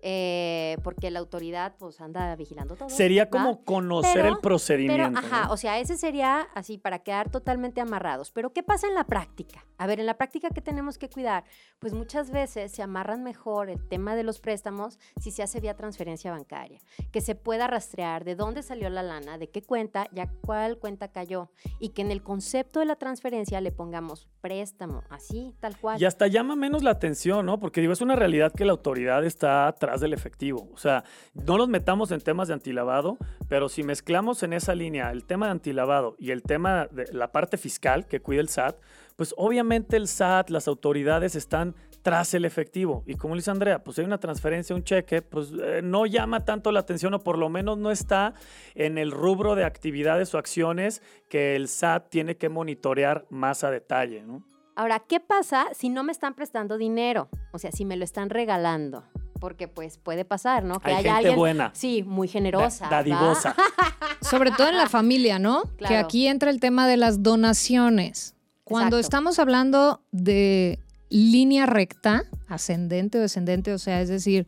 eh, 0.00 0.76
porque 0.84 1.10
la 1.10 1.18
autoridad 1.18 1.74
pues 1.78 2.00
anda 2.00 2.34
vigilando 2.36 2.76
todo. 2.76 2.88
Sería 2.88 3.24
¿va? 3.24 3.30
como 3.30 3.64
conocer 3.64 4.12
Pero- 4.14 4.26
el 4.28 4.32
Pero, 4.34 4.40
procedimiento. 4.40 5.18
ajá, 5.18 5.46
¿no? 5.46 5.52
o 5.52 5.56
sea, 5.56 5.78
ese 5.78 5.96
sería 5.96 6.48
así 6.54 6.78
para 6.78 7.00
quedar 7.00 7.30
totalmente 7.30 7.80
amarrados. 7.80 8.30
Pero 8.30 8.52
¿qué 8.52 8.62
pasa 8.62 8.86
en 8.86 8.94
la 8.94 9.04
práctica? 9.04 9.66
A 9.76 9.86
ver, 9.86 10.00
en 10.00 10.06
la 10.06 10.16
práctica, 10.16 10.50
¿qué 10.50 10.60
tenemos 10.60 10.98
que 10.98 11.08
cuidar? 11.08 11.44
Pues 11.78 11.92
muchas 11.94 12.30
veces 12.30 12.72
se 12.72 12.82
amarran 12.82 13.22
mejor 13.22 13.70
el 13.70 13.86
tema 13.88 14.16
de 14.16 14.22
los 14.22 14.40
préstamos 14.40 14.98
si 15.20 15.30
se 15.30 15.42
hace 15.42 15.60
vía 15.60 15.74
transferencia 15.74 16.30
bancaria. 16.30 16.80
Que 17.12 17.20
se 17.20 17.34
pueda 17.34 17.66
rastrear 17.66 18.24
de 18.24 18.34
dónde 18.34 18.62
salió 18.62 18.90
la 18.90 19.02
lana, 19.02 19.38
de 19.38 19.50
qué 19.50 19.62
cuenta 19.62 20.06
y 20.12 20.20
a 20.20 20.28
cuál 20.42 20.78
cuenta 20.78 21.08
cayó. 21.08 21.50
Y 21.78 21.90
que 21.90 22.02
en 22.02 22.10
el 22.10 22.22
concepto 22.22 22.80
de 22.80 22.86
la 22.86 22.96
transferencia 22.96 23.60
le 23.60 23.72
pongamos 23.72 24.28
préstamo, 24.40 25.02
así, 25.10 25.54
tal 25.60 25.76
cual. 25.78 26.00
Y 26.00 26.04
hasta 26.04 26.26
llama 26.26 26.56
menos 26.56 26.82
la 26.82 26.90
atención, 26.90 27.46
¿no? 27.46 27.58
Porque 27.58 27.80
digo, 27.80 27.92
es 27.92 28.00
una 28.00 28.16
realidad 28.16 28.52
que 28.52 28.64
la 28.64 28.72
autoridad 28.72 29.24
está 29.24 29.74
atrás 29.88 30.00
del 30.00 30.12
efectivo. 30.12 30.68
O 30.72 30.76
sea, 30.76 31.04
no 31.34 31.56
nos 31.56 31.68
metamos 31.68 32.10
en 32.10 32.20
temas 32.20 32.48
de 32.48 32.54
antilavado, 32.54 33.16
pero 33.48 33.68
si 33.68 33.82
mezclamos 33.82 34.42
en 34.42 34.52
esa 34.52 34.74
línea 34.74 35.10
el 35.10 35.24
tema 35.24 35.46
de 35.46 35.52
antilavado 35.52 36.14
y 36.18 36.30
el 36.30 36.42
tema 36.42 36.86
de 36.90 37.06
la 37.12 37.32
parte 37.32 37.56
fiscal 37.56 38.06
que 38.06 38.20
cuida 38.20 38.40
el 38.40 38.48
SAT, 38.48 38.76
pues 39.16 39.34
obviamente 39.36 39.96
el 39.96 40.06
SAT, 40.06 40.50
las 40.50 40.68
autoridades 40.68 41.34
están 41.34 41.74
tras 42.02 42.34
el 42.34 42.44
efectivo. 42.44 43.02
Y 43.06 43.14
como 43.14 43.34
dice 43.34 43.50
Andrea, 43.50 43.82
pues 43.82 43.98
hay 43.98 44.04
una 44.04 44.18
transferencia, 44.18 44.76
un 44.76 44.84
cheque, 44.84 45.22
pues 45.22 45.52
eh, 45.60 45.80
no 45.82 46.06
llama 46.06 46.44
tanto 46.44 46.70
la 46.70 46.80
atención 46.80 47.14
o 47.14 47.20
por 47.20 47.38
lo 47.38 47.48
menos 47.48 47.78
no 47.78 47.90
está 47.90 48.34
en 48.74 48.98
el 48.98 49.10
rubro 49.10 49.54
de 49.54 49.64
actividades 49.64 50.34
o 50.34 50.38
acciones 50.38 51.02
que 51.28 51.56
el 51.56 51.68
SAT 51.68 52.10
tiene 52.10 52.36
que 52.36 52.48
monitorear 52.48 53.26
más 53.30 53.64
a 53.64 53.70
detalle, 53.70 54.22
¿no? 54.22 54.44
Ahora, 54.78 55.00
¿qué 55.00 55.18
pasa 55.18 55.66
si 55.72 55.88
no 55.88 56.04
me 56.04 56.12
están 56.12 56.34
prestando 56.34 56.78
dinero? 56.78 57.28
O 57.50 57.58
sea, 57.58 57.72
si 57.72 57.84
me 57.84 57.96
lo 57.96 58.04
están 58.04 58.30
regalando. 58.30 59.02
Porque 59.40 59.68
pues 59.68 59.98
puede 59.98 60.24
pasar, 60.24 60.64
¿no? 60.64 60.80
Que 60.80 60.90
Hay 60.90 60.96
haya 60.96 61.02
gente 61.14 61.16
alguien, 61.18 61.36
buena. 61.36 61.70
Sí, 61.74 62.02
muy 62.02 62.28
generosa. 62.28 62.84
Da- 62.88 63.02
dadivosa. 63.02 63.54
Sobre 64.20 64.50
todo 64.50 64.68
en 64.68 64.76
la 64.76 64.88
familia, 64.88 65.38
¿no? 65.38 65.62
Que 65.78 65.84
Claro. 65.86 66.06
aquí 66.06 66.26
entra 66.26 66.50
el 66.50 66.60
tema 66.60 66.86
de 66.86 66.96
las 66.96 67.22
donaciones. 67.22 68.34
Cuando 68.64 68.96
Exacto. 68.96 69.00
estamos 69.16 69.38
hablando 69.38 70.02
de 70.12 70.78
línea 71.08 71.66
recta, 71.66 72.24
ascendente 72.48 73.18
o 73.18 73.20
descendente, 73.22 73.72
o 73.72 73.78
sea, 73.78 74.00
es 74.02 74.08
decir, 74.08 74.46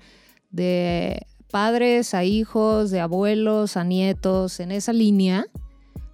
de 0.51 1.27
padres 1.51 2.13
a 2.15 2.25
hijos, 2.25 2.91
de 2.91 3.01
abuelos 3.01 3.77
a 3.77 3.85
nietos, 3.85 4.61
en 4.61 4.71
esa 4.73 4.93
línea, 4.93 5.47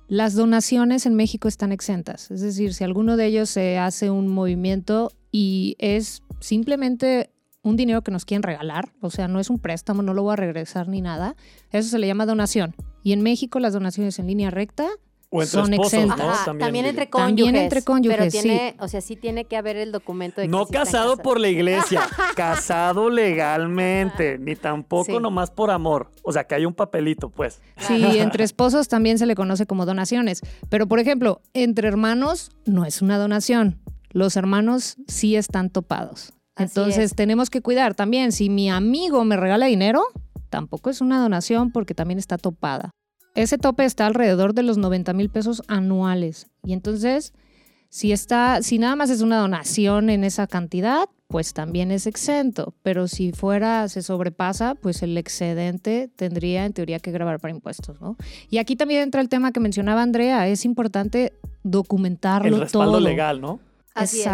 las 0.09 0.35
donaciones 0.35 1.04
en 1.04 1.14
México 1.16 1.49
están 1.49 1.73
exentas. 1.73 2.30
Es 2.30 2.40
decir, 2.40 2.75
si 2.75 2.85
alguno 2.85 3.16
de 3.16 3.26
ellos 3.26 3.50
se 3.50 3.76
hace 3.78 4.09
un 4.11 4.28
movimiento 4.28 5.11
y 5.33 5.75
es 5.80 6.23
simplemente 6.40 7.30
un 7.66 7.76
dinero 7.76 8.02
que 8.02 8.11
nos 8.11 8.25
quieren 8.25 8.42
regalar, 8.42 8.92
o 9.00 9.11
sea, 9.11 9.28
no 9.28 9.40
es 9.40 9.50
un 9.50 9.58
préstamo, 9.58 10.02
no 10.02 10.14
lo 10.14 10.23
voy 10.23 10.32
a 10.35 10.37
regresar 10.37 10.88
ni 10.88 11.00
nada, 11.00 11.35
eso 11.73 11.88
se 11.88 11.99
le 11.99 12.06
llama 12.06 12.25
donación. 12.26 12.75
Y 13.02 13.12
en 13.12 13.23
México 13.23 13.58
las 13.61 13.73
donaciones 13.73 14.18
en 14.18 14.26
línea 14.26 14.50
recta 14.50 14.87
O 15.30 15.42
entre 15.42 15.61
son 15.61 15.73
esposos, 15.75 15.92
exentas. 15.94 16.18
¿no? 16.18 16.30
Ajá, 16.30 16.44
También, 16.58 16.87
entre 16.87 17.11
cónyuges. 17.11 17.44
También 17.44 17.56
entre 17.56 17.82
cónyuges, 17.82 18.18
Pero 18.18 18.30
tiene, 18.30 18.76
o 18.78 18.87
sea, 18.88 19.00
sí 19.00 19.16
tiene 19.16 19.44
que 19.44 19.56
haber 19.56 19.76
el 19.76 19.90
documento 19.92 20.40
de 20.40 20.46
que 20.46 20.50
No 20.50 20.64
sí 20.66 20.73
casado 20.73 21.16
por 21.16 21.40
la 21.40 21.49
iglesia, 21.49 22.02
casado 22.37 23.11
legalmente, 23.11 24.38
ni 24.38 24.54
tampoco 24.56 25.04
Sí. 25.04 25.18
nomás 25.20 25.50
por 25.50 25.70
amor. 25.70 26.11
O 26.23 26.32
sea, 26.32 26.44
que 26.44 26.54
hay 26.54 26.64
un 26.66 26.75
papelito, 26.75 27.28
pues. 27.30 27.61
Sí, 27.78 28.18
entre 28.18 28.44
esposos 28.44 28.88
también 28.88 29.18
se 29.18 29.26
le 29.26 29.35
conoce 29.35 29.66
como 29.66 29.87
donaciones. 29.87 30.40
Pero, 30.68 30.87
por 30.87 31.00
ejemplo, 31.00 31.40
entre 31.54 31.88
hermanos 31.88 32.50
no 32.64 32.85
es 32.85 33.02
una 33.02 33.18
donación. 33.18 33.80
Los 34.11 34.37
hermanos 34.37 34.96
sí 35.08 35.37
están 35.37 35.70
topados. 35.70 36.32
Así 36.56 36.64
Entonces 36.64 37.04
es. 37.12 37.14
tenemos 37.14 37.50
que 37.50 37.60
cuidar 37.60 37.94
también. 37.94 38.32
Si 38.32 38.48
mi 38.48 38.70
amigo 38.70 39.25
me 39.25 39.36
regala 39.36 39.66
dinero, 39.66 40.02
tampoco 40.50 40.90
es 40.90 41.00
una 41.00 41.20
donación 41.20 41.70
porque 41.70 41.94
también 41.94 42.18
está 42.18 42.38
topada. 42.38 42.90
Ese 43.34 43.58
tope 43.58 43.84
está 43.84 44.06
alrededor 44.06 44.54
de 44.54 44.62
los 44.62 44.78
90 44.78 45.12
mil 45.12 45.28
pesos 45.28 45.62
anuales. 45.68 46.46
Y 46.64 46.72
entonces, 46.72 47.34
si 47.90 48.10
está, 48.12 48.62
si 48.62 48.78
nada 48.78 48.96
más 48.96 49.10
es 49.10 49.20
una 49.20 49.38
donación 49.38 50.08
en 50.08 50.25
esa 50.25 50.46
cantidad, 50.46 51.10
pues 51.28 51.52
también 51.52 51.90
es 51.90 52.06
exento. 52.06 52.72
Pero 52.82 53.08
si 53.08 53.32
fuera, 53.32 53.88
se 53.90 54.00
sobrepasa, 54.00 54.75
pues 54.75 55.02
el 55.02 55.18
excedente 55.18 56.10
tendría 56.16 56.64
en 56.64 56.72
teoría 56.72 56.98
que 56.98 57.10
grabar 57.10 57.38
para 57.38 57.52
impuestos, 57.52 58.00
¿no? 58.00 58.16
Y 58.48 58.56
aquí 58.56 58.76
también 58.76 59.02
entra 59.02 59.20
el 59.20 59.28
tema 59.28 59.52
que 59.52 59.60
mencionaba 59.60 60.00
Andrea, 60.00 60.48
es 60.48 60.64
importante 60.64 61.34
documentarlo 61.62 62.54
El 62.54 62.60
respaldo 62.62 62.92
todo. 62.92 63.00
legal, 63.00 63.42
¿no? 63.42 63.60
Así 63.94 64.20
es. 64.20 64.26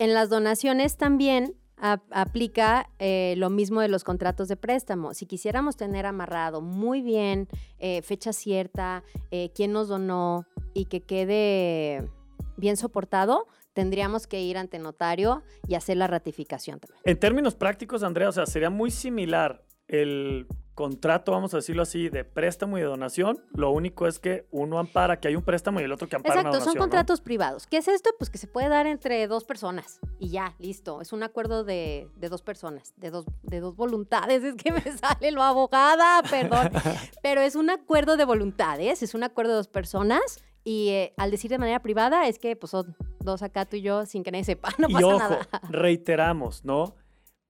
En 0.00 0.14
las 0.14 0.30
donaciones 0.30 0.96
también 0.96 1.54
aplica 1.76 2.88
eh, 2.98 3.34
lo 3.36 3.50
mismo 3.50 3.82
de 3.82 3.88
los 3.88 4.02
contratos 4.02 4.48
de 4.48 4.56
préstamo. 4.56 5.12
Si 5.12 5.26
quisiéramos 5.26 5.76
tener 5.76 6.06
amarrado 6.06 6.62
muy 6.62 7.02
bien 7.02 7.48
eh, 7.78 8.00
fecha 8.00 8.32
cierta, 8.32 9.04
eh, 9.30 9.50
quién 9.54 9.72
nos 9.72 9.88
donó 9.88 10.46
y 10.72 10.86
que 10.86 11.02
quede 11.02 12.08
bien 12.56 12.78
soportado, 12.78 13.46
tendríamos 13.74 14.26
que 14.26 14.40
ir 14.40 14.56
ante 14.56 14.78
notario 14.78 15.42
y 15.68 15.74
hacer 15.74 15.98
la 15.98 16.06
ratificación 16.06 16.80
también. 16.80 17.02
En 17.04 17.20
términos 17.20 17.54
prácticos, 17.54 18.02
Andrea, 18.02 18.30
o 18.30 18.32
sea, 18.32 18.46
sería 18.46 18.70
muy 18.70 18.90
similar 18.90 19.66
el 19.86 20.46
contrato, 20.74 21.32
vamos 21.32 21.52
a 21.54 21.58
decirlo 21.58 21.82
así, 21.82 22.08
de 22.08 22.24
préstamo 22.24 22.78
y 22.78 22.80
de 22.80 22.86
donación, 22.86 23.44
lo 23.52 23.70
único 23.70 24.06
es 24.06 24.18
que 24.18 24.46
uno 24.50 24.78
ampara 24.78 25.20
que 25.20 25.28
hay 25.28 25.36
un 25.36 25.42
préstamo 25.42 25.80
y 25.80 25.84
el 25.84 25.92
otro 25.92 26.08
que 26.08 26.16
ampara 26.16 26.34
Exacto, 26.34 26.48
una 26.48 26.58
donación. 26.58 26.74
son 26.74 26.80
contratos 26.80 27.20
privados. 27.20 27.66
¿Qué 27.66 27.76
es 27.78 27.88
esto? 27.88 28.10
Pues 28.18 28.30
que 28.30 28.38
se 28.38 28.46
puede 28.46 28.68
dar 28.68 28.86
entre 28.86 29.26
dos 29.26 29.44
personas 29.44 30.00
y 30.18 30.30
ya, 30.30 30.54
listo. 30.58 31.00
Es 31.00 31.12
un 31.12 31.22
acuerdo 31.22 31.64
de, 31.64 32.08
dos 32.16 32.42
personas, 32.42 32.94
de 32.96 33.10
dos, 33.10 33.26
de 33.42 33.60
dos 33.60 33.76
voluntades. 33.76 34.42
Es 34.50 34.56
que 34.56 34.72
me 34.72 34.80
sale 34.80 35.30
lo 35.30 35.42
abogada, 35.42 36.22
perdón. 36.28 36.70
Pero 37.22 37.40
es 37.40 37.54
un 37.54 37.70
acuerdo 37.70 38.16
de 38.16 38.24
voluntades, 38.24 39.02
es 39.02 39.14
un 39.14 39.22
acuerdo 39.22 39.52
de 39.52 39.56
dos 39.58 39.68
personas 39.68 40.42
y 40.64 40.88
eh, 40.90 41.14
al 41.16 41.30
decir 41.30 41.50
de 41.50 41.58
manera 41.58 41.80
privada 41.80 42.26
es 42.26 42.38
que 42.38 42.56
pues 42.56 42.70
son 42.70 42.96
dos 43.20 43.42
acá 43.42 43.64
tú 43.64 43.76
y 43.76 43.82
yo 43.82 44.06
sin 44.06 44.22
que 44.22 44.30
nadie 44.30 44.44
sepa, 44.44 44.70
no 44.78 44.88
pasa 44.88 45.00
y 45.00 45.04
ojo, 45.04 45.18
nada. 45.18 45.48
reiteramos, 45.68 46.64
¿no? 46.64 46.94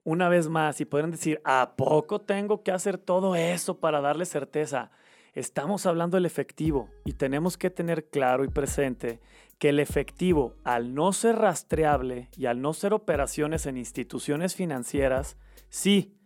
Una 0.05 0.29
vez 0.29 0.49
más 0.49 0.81
y 0.81 0.85
pueden 0.85 1.11
decir, 1.11 1.41
¿a 1.45 1.75
poco 1.77 2.21
tengo 2.21 2.63
que 2.63 2.73
hacer 2.73 2.99
todo 2.99 3.37
eso 3.37 3.79
para 3.79 4.01
darle 4.01 4.25
certeza? 4.25 4.91
Estamos 5.35 5.87
hablando 5.87 6.17
del 6.17 6.27
efectivo 6.27 6.89
y 7.05 7.13
tenemos 7.13 7.57
que 7.57 7.71
tener 7.71 8.09
claro 8.09 8.45
y 8.45 8.49
presente 8.49 9.21
que 9.59 9.69
el 9.69 9.79
efectivo, 9.79 10.55
al 10.65 10.95
no 10.95 11.13
ser 11.13 11.37
rastreable 11.37 12.29
y 12.37 12.47
al 12.47 12.63
no 12.63 12.73
ser 12.73 12.95
operaciones 12.95 13.67
en 13.67 13.77
instituciones 13.77 14.55
financieras, 14.55 15.37
sí, 15.69 16.17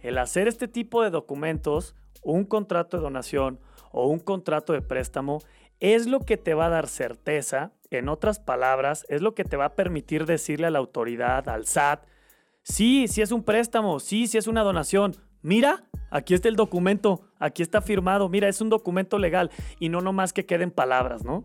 el 0.00 0.16
hacer 0.18 0.48
este 0.48 0.68
tipo 0.68 1.02
de 1.02 1.10
documentos, 1.10 1.96
un 2.22 2.44
contrato 2.44 2.96
de 2.96 3.02
donación 3.02 3.58
o 3.90 4.06
un 4.06 4.20
contrato 4.20 4.72
de 4.72 4.80
préstamo, 4.80 5.40
es 5.80 6.06
lo 6.06 6.20
que 6.20 6.36
te 6.36 6.54
va 6.54 6.66
a 6.66 6.70
dar 6.70 6.86
certeza, 6.86 7.72
en 7.90 8.08
otras 8.08 8.38
palabras, 8.38 9.04
es 9.08 9.22
lo 9.22 9.34
que 9.34 9.44
te 9.44 9.56
va 9.56 9.66
a 9.66 9.74
permitir 9.74 10.24
decirle 10.24 10.66
a 10.66 10.70
la 10.70 10.78
autoridad, 10.78 11.48
al 11.48 11.66
SAT, 11.66 12.06
Sí, 12.64 13.06
sí 13.08 13.20
es 13.22 13.30
un 13.30 13.44
préstamo, 13.44 14.00
sí, 14.00 14.26
sí 14.26 14.38
es 14.38 14.46
una 14.46 14.62
donación. 14.62 15.14
Mira, 15.42 15.84
aquí 16.10 16.32
está 16.32 16.48
el 16.48 16.56
documento, 16.56 17.28
aquí 17.38 17.62
está 17.62 17.82
firmado, 17.82 18.28
mira, 18.30 18.48
es 18.48 18.60
un 18.62 18.70
documento 18.70 19.18
legal 19.18 19.50
y 19.78 19.90
no 19.90 20.00
nomás 20.00 20.32
que 20.32 20.46
queden 20.46 20.70
palabras, 20.70 21.24
¿no? 21.24 21.44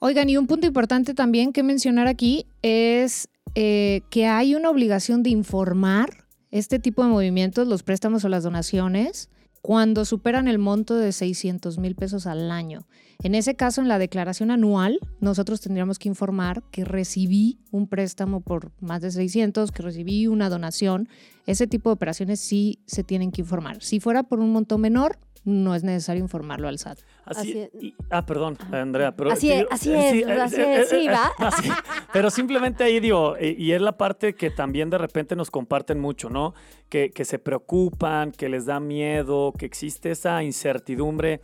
Oigan, 0.00 0.28
y 0.28 0.36
un 0.36 0.46
punto 0.46 0.66
importante 0.66 1.14
también 1.14 1.52
que 1.52 1.62
mencionar 1.62 2.06
aquí 2.06 2.46
es 2.60 3.28
eh, 3.54 4.02
que 4.10 4.26
hay 4.26 4.54
una 4.54 4.68
obligación 4.68 5.22
de 5.22 5.30
informar 5.30 6.26
este 6.50 6.78
tipo 6.78 7.02
de 7.02 7.08
movimientos, 7.08 7.66
los 7.66 7.82
préstamos 7.82 8.24
o 8.26 8.28
las 8.28 8.44
donaciones, 8.44 9.30
cuando 9.64 10.04
superan 10.04 10.46
el 10.46 10.58
monto 10.58 10.94
de 10.94 11.10
600 11.10 11.78
mil 11.78 11.94
pesos 11.94 12.26
al 12.26 12.50
año. 12.50 12.86
En 13.22 13.34
ese 13.34 13.54
caso, 13.54 13.80
en 13.80 13.88
la 13.88 13.98
declaración 13.98 14.50
anual, 14.50 14.98
nosotros 15.20 15.62
tendríamos 15.62 15.98
que 15.98 16.10
informar 16.10 16.62
que 16.70 16.84
recibí 16.84 17.60
un 17.70 17.88
préstamo 17.88 18.42
por 18.42 18.72
más 18.82 19.00
de 19.00 19.10
600, 19.10 19.72
que 19.72 19.82
recibí 19.82 20.26
una 20.26 20.50
donación. 20.50 21.08
Ese 21.46 21.66
tipo 21.66 21.88
de 21.88 21.94
operaciones 21.94 22.40
sí 22.40 22.80
se 22.84 23.04
tienen 23.04 23.32
que 23.32 23.40
informar. 23.40 23.82
Si 23.82 24.00
fuera 24.00 24.24
por 24.24 24.38
un 24.40 24.52
monto 24.52 24.76
menor, 24.76 25.18
no 25.44 25.74
es 25.74 25.84
necesario 25.84 26.22
informarlo 26.22 26.68
al 26.68 26.78
SAT. 26.78 26.98
Así, 27.24 27.68
ah, 28.10 28.24
perdón, 28.24 28.56
Andrea. 28.72 29.14
Pero, 29.14 29.30
así, 29.30 29.52
es, 29.52 29.66
así 29.70 29.92
es, 29.92 30.26
así 30.26 30.60
es, 30.60 30.88
sí, 30.88 31.06
va. 31.06 31.30
pero 32.12 32.30
simplemente 32.30 32.84
ahí 32.84 33.00
digo, 33.00 33.36
y 33.38 33.72
es 33.72 33.80
la 33.80 33.96
parte 33.96 34.34
que 34.34 34.50
también 34.50 34.90
de 34.90 34.98
repente 34.98 35.36
nos 35.36 35.50
comparten 35.50 36.00
mucho, 36.00 36.30
¿no? 36.30 36.54
Que, 36.88 37.10
que 37.10 37.24
se 37.24 37.38
preocupan, 37.38 38.32
que 38.32 38.48
les 38.48 38.66
da 38.66 38.80
miedo, 38.80 39.52
que 39.52 39.66
existe 39.66 40.10
esa 40.10 40.42
incertidumbre. 40.42 41.40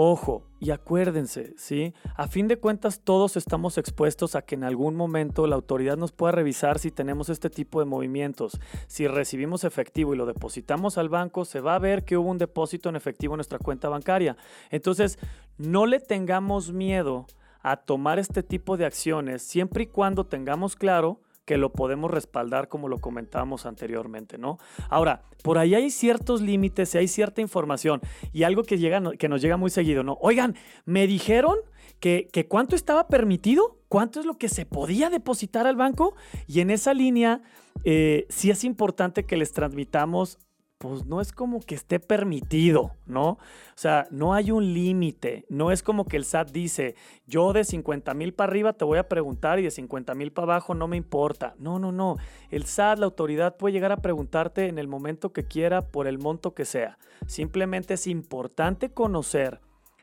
Ojo, 0.00 0.44
y 0.60 0.70
acuérdense, 0.70 1.54
¿sí? 1.56 1.92
A 2.14 2.28
fin 2.28 2.46
de 2.46 2.60
cuentas 2.60 3.00
todos 3.02 3.36
estamos 3.36 3.78
expuestos 3.78 4.36
a 4.36 4.42
que 4.42 4.54
en 4.54 4.62
algún 4.62 4.94
momento 4.94 5.48
la 5.48 5.56
autoridad 5.56 5.96
nos 5.96 6.12
pueda 6.12 6.30
revisar 6.30 6.78
si 6.78 6.92
tenemos 6.92 7.30
este 7.30 7.50
tipo 7.50 7.80
de 7.80 7.86
movimientos. 7.86 8.60
Si 8.86 9.08
recibimos 9.08 9.64
efectivo 9.64 10.14
y 10.14 10.16
lo 10.16 10.24
depositamos 10.24 10.98
al 10.98 11.08
banco, 11.08 11.44
se 11.44 11.60
va 11.60 11.74
a 11.74 11.80
ver 11.80 12.04
que 12.04 12.16
hubo 12.16 12.30
un 12.30 12.38
depósito 12.38 12.88
en 12.88 12.94
efectivo 12.94 13.34
en 13.34 13.38
nuestra 13.38 13.58
cuenta 13.58 13.88
bancaria. 13.88 14.36
Entonces, 14.70 15.18
no 15.56 15.84
le 15.84 15.98
tengamos 15.98 16.70
miedo 16.72 17.26
a 17.60 17.78
tomar 17.78 18.20
este 18.20 18.44
tipo 18.44 18.76
de 18.76 18.86
acciones 18.86 19.42
siempre 19.42 19.82
y 19.82 19.86
cuando 19.88 20.26
tengamos 20.26 20.76
claro 20.76 21.18
que 21.48 21.56
lo 21.56 21.72
podemos 21.72 22.10
respaldar 22.10 22.68
como 22.68 22.88
lo 22.88 22.98
comentábamos 22.98 23.64
anteriormente, 23.64 24.36
¿no? 24.36 24.58
Ahora, 24.90 25.22
por 25.42 25.56
ahí 25.56 25.74
hay 25.74 25.88
ciertos 25.88 26.42
límites 26.42 26.94
hay 26.94 27.08
cierta 27.08 27.40
información 27.40 28.02
y 28.34 28.42
algo 28.42 28.64
que, 28.64 28.76
llega, 28.76 29.00
que 29.18 29.30
nos 29.30 29.40
llega 29.40 29.56
muy 29.56 29.70
seguido, 29.70 30.02
¿no? 30.02 30.18
Oigan, 30.20 30.56
me 30.84 31.06
dijeron 31.06 31.56
que, 32.00 32.28
que 32.30 32.46
cuánto 32.46 32.76
estaba 32.76 33.08
permitido, 33.08 33.78
cuánto 33.88 34.20
es 34.20 34.26
lo 34.26 34.34
que 34.34 34.50
se 34.50 34.66
podía 34.66 35.08
depositar 35.08 35.66
al 35.66 35.76
banco 35.76 36.14
y 36.46 36.60
en 36.60 36.70
esa 36.70 36.92
línea 36.92 37.40
eh, 37.84 38.26
sí 38.28 38.50
es 38.50 38.62
importante 38.62 39.24
que 39.24 39.38
les 39.38 39.52
transmitamos 39.52 40.38
pues 40.78 41.06
no 41.06 41.20
es 41.20 41.32
como 41.32 41.60
que 41.60 41.74
esté 41.74 41.98
permitido, 41.98 42.92
¿no? 43.04 43.30
O 43.30 43.38
sea, 43.74 44.06
no 44.10 44.32
hay 44.32 44.52
un 44.52 44.72
límite, 44.72 45.44
no 45.48 45.72
es 45.72 45.82
como 45.82 46.04
que 46.06 46.16
el 46.16 46.24
SAT 46.24 46.52
dice, 46.52 46.94
yo 47.26 47.52
de 47.52 47.64
50 47.64 48.14
mil 48.14 48.32
para 48.32 48.50
arriba 48.50 48.72
te 48.72 48.84
voy 48.84 48.98
a 48.98 49.08
preguntar 49.08 49.58
y 49.58 49.62
de 49.62 49.72
50 49.72 50.14
mil 50.14 50.30
para 50.30 50.44
abajo 50.52 50.74
no 50.74 50.86
me 50.86 50.96
importa. 50.96 51.54
No, 51.58 51.80
no, 51.80 51.90
no. 51.90 52.16
El 52.50 52.64
SAT, 52.64 53.00
la 53.00 53.06
autoridad 53.06 53.56
puede 53.56 53.72
llegar 53.72 53.90
a 53.90 53.96
preguntarte 53.96 54.66
en 54.66 54.78
el 54.78 54.86
momento 54.86 55.32
que 55.32 55.44
quiera 55.44 55.88
por 55.88 56.06
el 56.06 56.18
monto 56.18 56.54
que 56.54 56.64
sea. 56.64 56.98
Simplemente 57.26 57.94
es 57.94 58.06
importante 58.06 58.90
conocer 58.90 59.60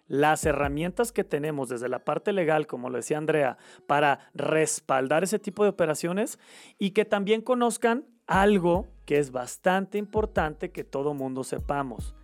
las 0.08 0.46
herramientas 0.46 1.12
que 1.12 1.24
tenemos 1.24 1.70
desde 1.70 1.90
la 1.90 2.00
parte 2.00 2.34
legal, 2.34 2.68
como 2.68 2.90
lo 2.90 2.98
decía 2.98 3.18
Andrea, 3.18 3.58
para 3.88 4.30
respaldar 4.34 5.24
ese 5.24 5.40
tipo 5.40 5.64
de 5.64 5.70
operaciones 5.70 6.38
y 6.78 6.92
que 6.92 7.06
también 7.06 7.42
conozcan 7.42 8.06
algo 8.28 8.88
que 9.06 9.20
es 9.20 9.32
bastante 9.32 9.98
importante 9.98 10.72
que 10.72 10.84
todo 10.84 11.14
mundo 11.14 11.44
sepamos. 11.44 12.16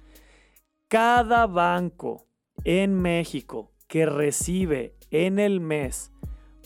Cada 0.87 1.47
banco 1.47 2.25
en 2.63 3.01
México 3.01 3.71
que 3.87 4.05
recibe 4.05 4.95
en 5.09 5.39
el 5.39 5.59
mes 5.59 6.11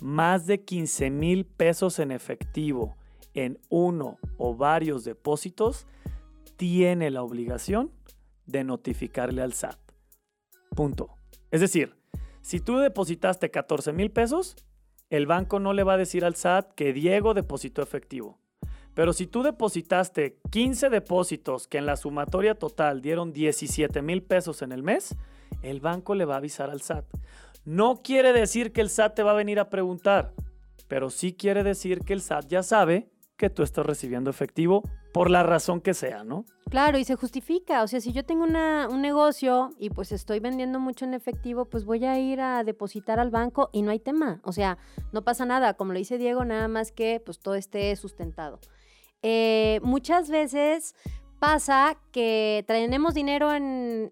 más 0.01 0.45
de 0.45 0.63
15 0.63 1.09
mil 1.09 1.45
pesos 1.45 1.99
en 1.99 2.11
efectivo 2.11 2.95
en 3.33 3.59
uno 3.69 4.17
o 4.37 4.55
varios 4.55 5.03
depósitos, 5.03 5.87
tiene 6.55 7.11
la 7.11 7.21
obligación 7.21 7.91
de 8.45 8.63
notificarle 8.63 9.41
al 9.41 9.53
SAT. 9.53 9.77
Punto. 10.75 11.15
Es 11.51 11.61
decir, 11.61 11.95
si 12.41 12.59
tú 12.59 12.77
depositaste 12.77 13.51
14 13.51 13.91
mil 13.93 14.11
pesos, 14.11 14.55
el 15.09 15.25
banco 15.25 15.59
no 15.59 15.73
le 15.73 15.83
va 15.83 15.93
a 15.93 15.97
decir 15.97 16.25
al 16.25 16.35
SAT 16.35 16.73
que 16.73 16.93
Diego 16.93 17.33
depositó 17.33 17.81
efectivo. 17.81 18.39
Pero 18.95 19.13
si 19.13 19.27
tú 19.27 19.43
depositaste 19.43 20.39
15 20.49 20.89
depósitos 20.89 21.67
que 21.67 21.77
en 21.77 21.85
la 21.85 21.97
sumatoria 21.97 22.55
total 22.55 23.01
dieron 23.01 23.33
17 23.33 24.01
mil 24.01 24.23
pesos 24.23 24.61
en 24.61 24.71
el 24.71 24.81
mes, 24.81 25.15
el 25.61 25.81
banco 25.81 26.15
le 26.15 26.25
va 26.25 26.35
a 26.35 26.37
avisar 26.37 26.69
al 26.69 26.81
SAT. 26.81 27.05
No 27.65 28.01
quiere 28.01 28.31
decir 28.31 28.71
que 28.71 28.81
el 28.81 28.89
SAT 28.89 29.15
te 29.15 29.23
va 29.23 29.31
a 29.31 29.35
venir 29.35 29.59
a 29.59 29.69
preguntar, 29.69 30.33
pero 30.87 31.09
sí 31.09 31.33
quiere 31.33 31.61
decir 31.63 31.99
que 31.99 32.13
el 32.13 32.21
SAT 32.21 32.47
ya 32.47 32.63
sabe 32.63 33.09
que 33.37 33.49
tú 33.49 33.63
estás 33.63 33.85
recibiendo 33.85 34.29
efectivo 34.29 34.83
por 35.13 35.29
la 35.29 35.43
razón 35.43 35.81
que 35.81 35.93
sea, 35.93 36.23
¿no? 36.23 36.45
Claro, 36.69 36.97
y 36.97 37.03
se 37.03 37.15
justifica. 37.15 37.83
O 37.83 37.87
sea, 37.87 37.99
si 37.99 38.13
yo 38.13 38.23
tengo 38.23 38.45
un 38.45 39.01
negocio 39.01 39.71
y 39.77 39.89
pues 39.89 40.13
estoy 40.13 40.39
vendiendo 40.39 40.79
mucho 40.79 41.03
en 41.03 41.13
efectivo, 41.13 41.65
pues 41.65 41.83
voy 41.83 42.05
a 42.05 42.17
ir 42.17 42.39
a 42.39 42.63
depositar 42.63 43.19
al 43.19 43.29
banco 43.29 43.69
y 43.73 43.81
no 43.81 43.91
hay 43.91 43.99
tema. 43.99 44.39
O 44.43 44.53
sea, 44.53 44.77
no 45.11 45.23
pasa 45.23 45.45
nada. 45.45 45.73
Como 45.73 45.91
lo 45.91 45.99
dice 45.99 46.17
Diego, 46.17 46.45
nada 46.45 46.69
más 46.69 46.93
que 46.93 47.21
pues 47.25 47.39
todo 47.39 47.55
esté 47.55 47.93
sustentado. 47.97 48.59
Eh, 49.27 49.79
muchas 49.82 50.29
veces 50.29 50.94
pasa 51.45 51.95
que 52.11 52.65
tenemos 52.65 53.13
dinero 53.13 53.51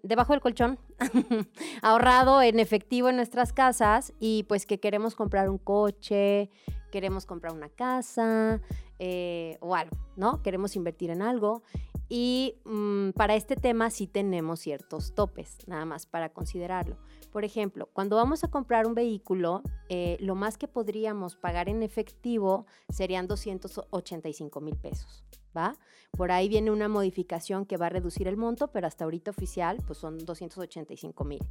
debajo 0.04 0.34
del 0.34 0.40
colchón, 0.40 0.78
ahorrado 1.82 2.40
en 2.42 2.60
efectivo 2.60 3.08
en 3.08 3.16
nuestras 3.16 3.52
casas 3.52 4.12
y 4.20 4.44
pues 4.44 4.66
que 4.66 4.78
queremos 4.78 5.16
comprar 5.16 5.50
un 5.50 5.58
coche, 5.58 6.48
queremos 6.92 7.26
comprar 7.26 7.52
una 7.52 7.68
casa 7.70 8.60
eh, 9.00 9.58
o 9.60 9.74
algo, 9.74 9.96
¿no? 10.14 10.42
Queremos 10.42 10.76
invertir 10.76 11.10
en 11.10 11.22
algo 11.22 11.64
y 12.08 12.54
mm, 12.64 13.10
para 13.10 13.34
este 13.34 13.56
tema 13.56 13.90
sí 13.90 14.06
tenemos 14.06 14.60
ciertos 14.60 15.12
topes, 15.16 15.58
nada 15.66 15.84
más 15.84 16.06
para 16.06 16.28
considerarlo. 16.28 16.98
Por 17.32 17.44
ejemplo, 17.44 17.88
cuando 17.92 18.14
vamos 18.14 18.44
a 18.44 18.48
comprar 18.48 18.86
un 18.86 18.94
vehículo, 18.94 19.62
eh, 19.88 20.18
lo 20.20 20.36
más 20.36 20.56
que 20.56 20.68
podríamos 20.68 21.34
pagar 21.34 21.68
en 21.68 21.82
efectivo 21.82 22.66
serían 22.90 23.26
285 23.26 24.60
mil 24.60 24.76
pesos, 24.76 25.24
¿va? 25.56 25.76
Por 26.16 26.32
ahí 26.32 26.48
viene 26.48 26.70
una 26.70 26.88
modificación 26.88 27.66
que 27.66 27.76
va 27.76 27.86
a 27.86 27.90
reducir 27.90 28.28
el 28.28 28.36
monto, 28.36 28.68
pero 28.68 28.86
hasta 28.86 29.04
ahorita 29.04 29.30
oficial 29.30 29.78
pues 29.86 29.98
son 29.98 30.18
285 30.18 31.24
mil. 31.24 31.42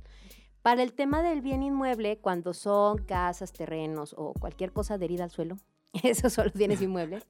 Para 0.61 0.81
el 0.81 0.93
tema 0.93 1.21
del 1.21 1.41
bien 1.41 1.61
inmueble, 1.61 2.19
cuando 2.19 2.53
son 2.53 2.99
casas, 2.99 3.51
terrenos 3.51 4.15
o 4.17 4.33
cualquier 4.33 4.71
cosa 4.71 4.93
adherida 4.93 5.25
al 5.25 5.29
suelo, 5.29 5.57
esos 6.03 6.33
son 6.33 6.45
los 6.45 6.53
bienes 6.53 6.81
inmuebles, 6.81 7.27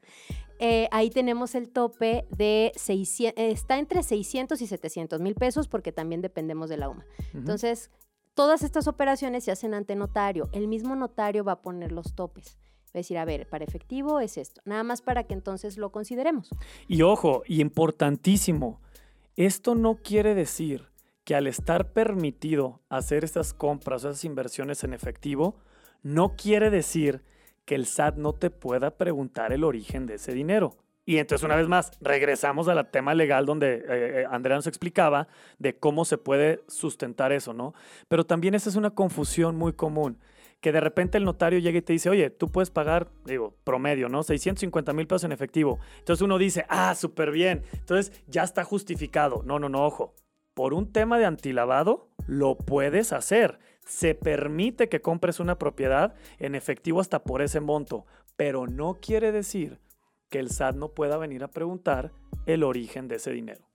eh, 0.60 0.88
ahí 0.92 1.10
tenemos 1.10 1.56
el 1.56 1.70
tope 1.70 2.28
de 2.30 2.72
600, 2.76 3.34
está 3.38 3.80
entre 3.80 4.04
600 4.04 4.62
y 4.62 4.68
700 4.68 5.20
mil 5.20 5.36
pesos 5.36 5.68
porque 5.68 5.92
también 5.92 6.22
dependemos 6.22 6.70
de 6.70 6.78
la 6.78 6.90
UMA. 6.90 7.06
Entonces, 7.34 7.90
todas 8.36 8.62
estas 8.64 8.88
operaciones 8.88 9.44
se 9.44 9.52
hacen 9.52 9.74
ante 9.74 9.96
notario. 9.96 10.50
El 10.54 10.68
mismo 10.68 10.96
notario 10.96 11.44
va 11.44 11.54
a 11.54 11.62
poner 11.62 11.92
los 11.92 12.16
topes. 12.16 12.58
Decir, 12.94 13.18
a 13.18 13.26
ver, 13.26 13.48
para 13.48 13.66
efectivo 13.66 14.20
es 14.20 14.38
esto. 14.38 14.62
Nada 14.66 14.84
más 14.84 15.02
para 15.02 15.24
que 15.24 15.34
entonces 15.34 15.78
lo 15.78 15.92
consideremos. 15.92 16.50
Y 16.88 17.02
ojo, 17.02 17.44
y 17.48 17.60
importantísimo, 17.62 18.80
esto 19.36 19.74
no 19.74 19.96
quiere 19.96 20.36
decir 20.36 20.90
que 21.24 21.36
al 21.36 21.48
estar 21.48 21.92
permitido 21.92 22.82
hacer 22.90 23.24
estas 23.24 23.54
compras 23.54 24.04
o 24.04 24.10
esas 24.10 24.26
inversiones 24.26 24.84
en 24.84 24.94
efectivo, 24.94 25.56
no 26.04 26.36
quiere 26.36 26.70
decir 26.70 27.24
que 27.66 27.76
el 27.76 27.86
SAT 27.86 28.18
no 28.18 28.34
te 28.34 28.50
pueda 28.50 28.98
preguntar 28.98 29.54
el 29.54 29.64
origen 29.64 30.06
de 30.06 30.16
ese 30.16 30.34
dinero. 30.34 30.78
Y 31.06 31.18
entonces, 31.18 31.44
una 31.44 31.56
vez 31.56 31.68
más, 31.68 31.92
regresamos 32.00 32.68
al 32.68 32.90
tema 32.90 33.14
legal 33.14 33.46
donde 33.46 33.76
eh, 33.76 33.84
eh, 33.90 34.26
Andrea 34.30 34.56
nos 34.56 34.68
explicaba 34.68 35.28
de 35.60 35.78
cómo 35.78 36.06
se 36.06 36.18
puede 36.18 36.62
sustentar 36.68 37.34
eso, 37.34 37.54
¿no? 37.54 37.74
Pero 38.08 38.26
también 38.26 38.56
esa 38.56 38.70
es 38.70 38.78
una 38.78 38.92
confusión 38.92 39.58
muy 39.58 39.74
común, 39.74 40.18
que 40.64 40.72
de 40.72 40.80
repente 40.80 41.18
el 41.18 41.26
notario 41.26 41.60
llega 41.60 41.78
y 41.78 41.82
te 41.82 41.92
dice, 41.92 42.10
oye, 42.10 42.30
tú 42.30 42.50
puedes 42.50 42.72
pagar, 42.72 43.12
digo, 43.26 43.54
promedio, 43.66 44.08
¿no? 44.08 44.24
650 44.24 44.94
mil 44.94 45.08
pesos 45.08 45.26
en 45.26 45.34
efectivo. 45.34 45.78
Entonces 46.00 46.22
uno 46.22 46.38
dice, 46.38 46.66
ah, 46.70 46.96
súper 46.96 47.32
bien. 47.32 47.64
Entonces 47.74 48.14
ya 48.28 48.44
está 48.44 48.64
justificado. 48.64 49.44
No, 49.44 49.60
no, 49.60 49.68
no, 49.68 49.86
ojo. 49.86 50.16
Por 50.54 50.74
un 50.74 50.94
tema 50.94 51.20
de 51.20 51.26
antilavado, 51.26 52.08
lo 52.28 52.56
puedes 52.56 53.12
hacer. 53.12 53.60
Se 53.86 54.16
permite 54.16 54.88
que 54.88 55.02
compres 55.02 55.42
una 55.42 55.60
propiedad 55.60 56.16
en 56.40 56.56
efectivo 56.56 57.02
hasta 57.02 57.26
por 57.26 57.42
ese 57.42 57.60
monto, 57.60 58.06
pero 58.38 58.66
no 58.66 59.00
quiere 59.02 59.34
decir 59.34 59.82
que 60.30 60.40
el 60.40 60.50
SAT 60.50 60.78
no 60.78 60.94
pueda 60.94 61.18
venir 61.18 61.44
a 61.44 61.52
preguntar 61.52 62.14
el 62.46 62.64
origen 62.64 63.10
de 63.10 63.18
ese 63.18 63.32
dinero. 63.32 63.68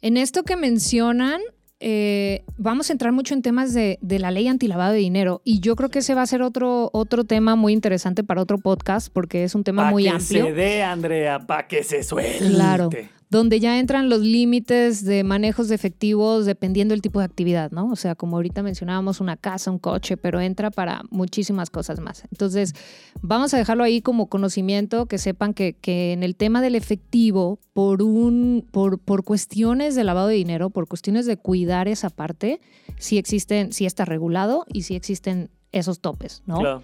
En 0.00 0.16
esto 0.16 0.42
que 0.42 0.56
mencionan, 0.56 1.42
eh, 1.84 2.44
vamos 2.58 2.88
a 2.88 2.92
entrar 2.92 3.12
mucho 3.12 3.34
en 3.34 3.42
temas 3.42 3.74
de, 3.74 3.98
de 4.00 4.18
la 4.20 4.30
ley 4.30 4.46
antilavado 4.46 4.92
de 4.92 5.00
dinero 5.00 5.42
y 5.44 5.58
yo 5.60 5.74
creo 5.74 5.88
que 5.90 5.98
ese 5.98 6.14
va 6.14 6.22
a 6.22 6.26
ser 6.26 6.40
otro, 6.40 6.90
otro 6.92 7.24
tema 7.24 7.56
muy 7.56 7.72
interesante 7.72 8.22
para 8.22 8.40
otro 8.40 8.58
podcast 8.58 9.12
porque 9.12 9.42
es 9.42 9.54
un 9.56 9.64
tema 9.64 9.84
Pa' 9.84 9.90
muy 9.90 10.04
que 10.04 10.10
amplio. 10.10 10.44
se 10.46 10.52
dé, 10.52 10.82
Andrea, 10.84 11.40
para 11.40 11.66
que 11.66 11.82
se 11.82 12.04
suelte. 12.04 12.38
Claro. 12.48 12.88
Donde 13.32 13.60
ya 13.60 13.78
entran 13.78 14.10
los 14.10 14.20
límites 14.20 15.06
de 15.06 15.24
manejos 15.24 15.68
de 15.68 15.74
efectivos 15.74 16.44
dependiendo 16.44 16.92
del 16.92 17.00
tipo 17.00 17.18
de 17.18 17.24
actividad, 17.24 17.70
¿no? 17.70 17.90
O 17.90 17.96
sea, 17.96 18.14
como 18.14 18.36
ahorita 18.36 18.62
mencionábamos, 18.62 19.22
una 19.22 19.38
casa, 19.38 19.70
un 19.70 19.78
coche, 19.78 20.18
pero 20.18 20.38
entra 20.38 20.70
para 20.70 21.00
muchísimas 21.08 21.70
cosas 21.70 21.98
más. 21.98 22.24
Entonces, 22.30 22.74
vamos 23.22 23.54
a 23.54 23.56
dejarlo 23.56 23.84
ahí 23.84 24.02
como 24.02 24.26
conocimiento, 24.26 25.06
que 25.06 25.16
sepan 25.16 25.54
que, 25.54 25.78
en 26.12 26.22
el 26.22 26.36
tema 26.36 26.60
del 26.60 26.74
efectivo, 26.74 27.58
por, 27.72 28.02
un, 28.02 28.68
por, 28.70 28.98
por 28.98 29.24
cuestiones 29.24 29.94
de 29.94 30.04
lavado 30.04 30.28
de 30.28 30.34
dinero, 30.34 30.68
por 30.68 30.86
cuestiones 30.86 31.24
de 31.24 31.38
cuidar 31.38 31.88
esa 31.88 32.10
parte, 32.10 32.60
sí 32.98 33.16
existen, 33.16 33.72
sí 33.72 33.86
está 33.86 34.04
regulado 34.04 34.66
y 34.70 34.82
sí 34.82 34.94
existen 34.94 35.48
esos 35.72 36.00
topes, 36.00 36.42
¿no? 36.44 36.58
Claro. 36.58 36.82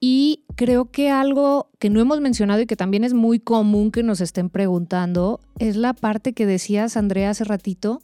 Y 0.00 0.44
creo 0.56 0.90
que 0.90 1.10
algo 1.10 1.70
que 1.78 1.90
no 1.90 2.00
hemos 2.00 2.20
mencionado 2.20 2.60
y 2.60 2.66
que 2.66 2.76
también 2.76 3.04
es 3.04 3.14
muy 3.14 3.38
común 3.38 3.90
que 3.90 4.02
nos 4.02 4.20
estén 4.20 4.50
preguntando 4.50 5.40
es 5.58 5.76
la 5.76 5.94
parte 5.94 6.32
que 6.32 6.46
decías, 6.46 6.96
Andrea, 6.96 7.30
hace 7.30 7.44
ratito, 7.44 8.00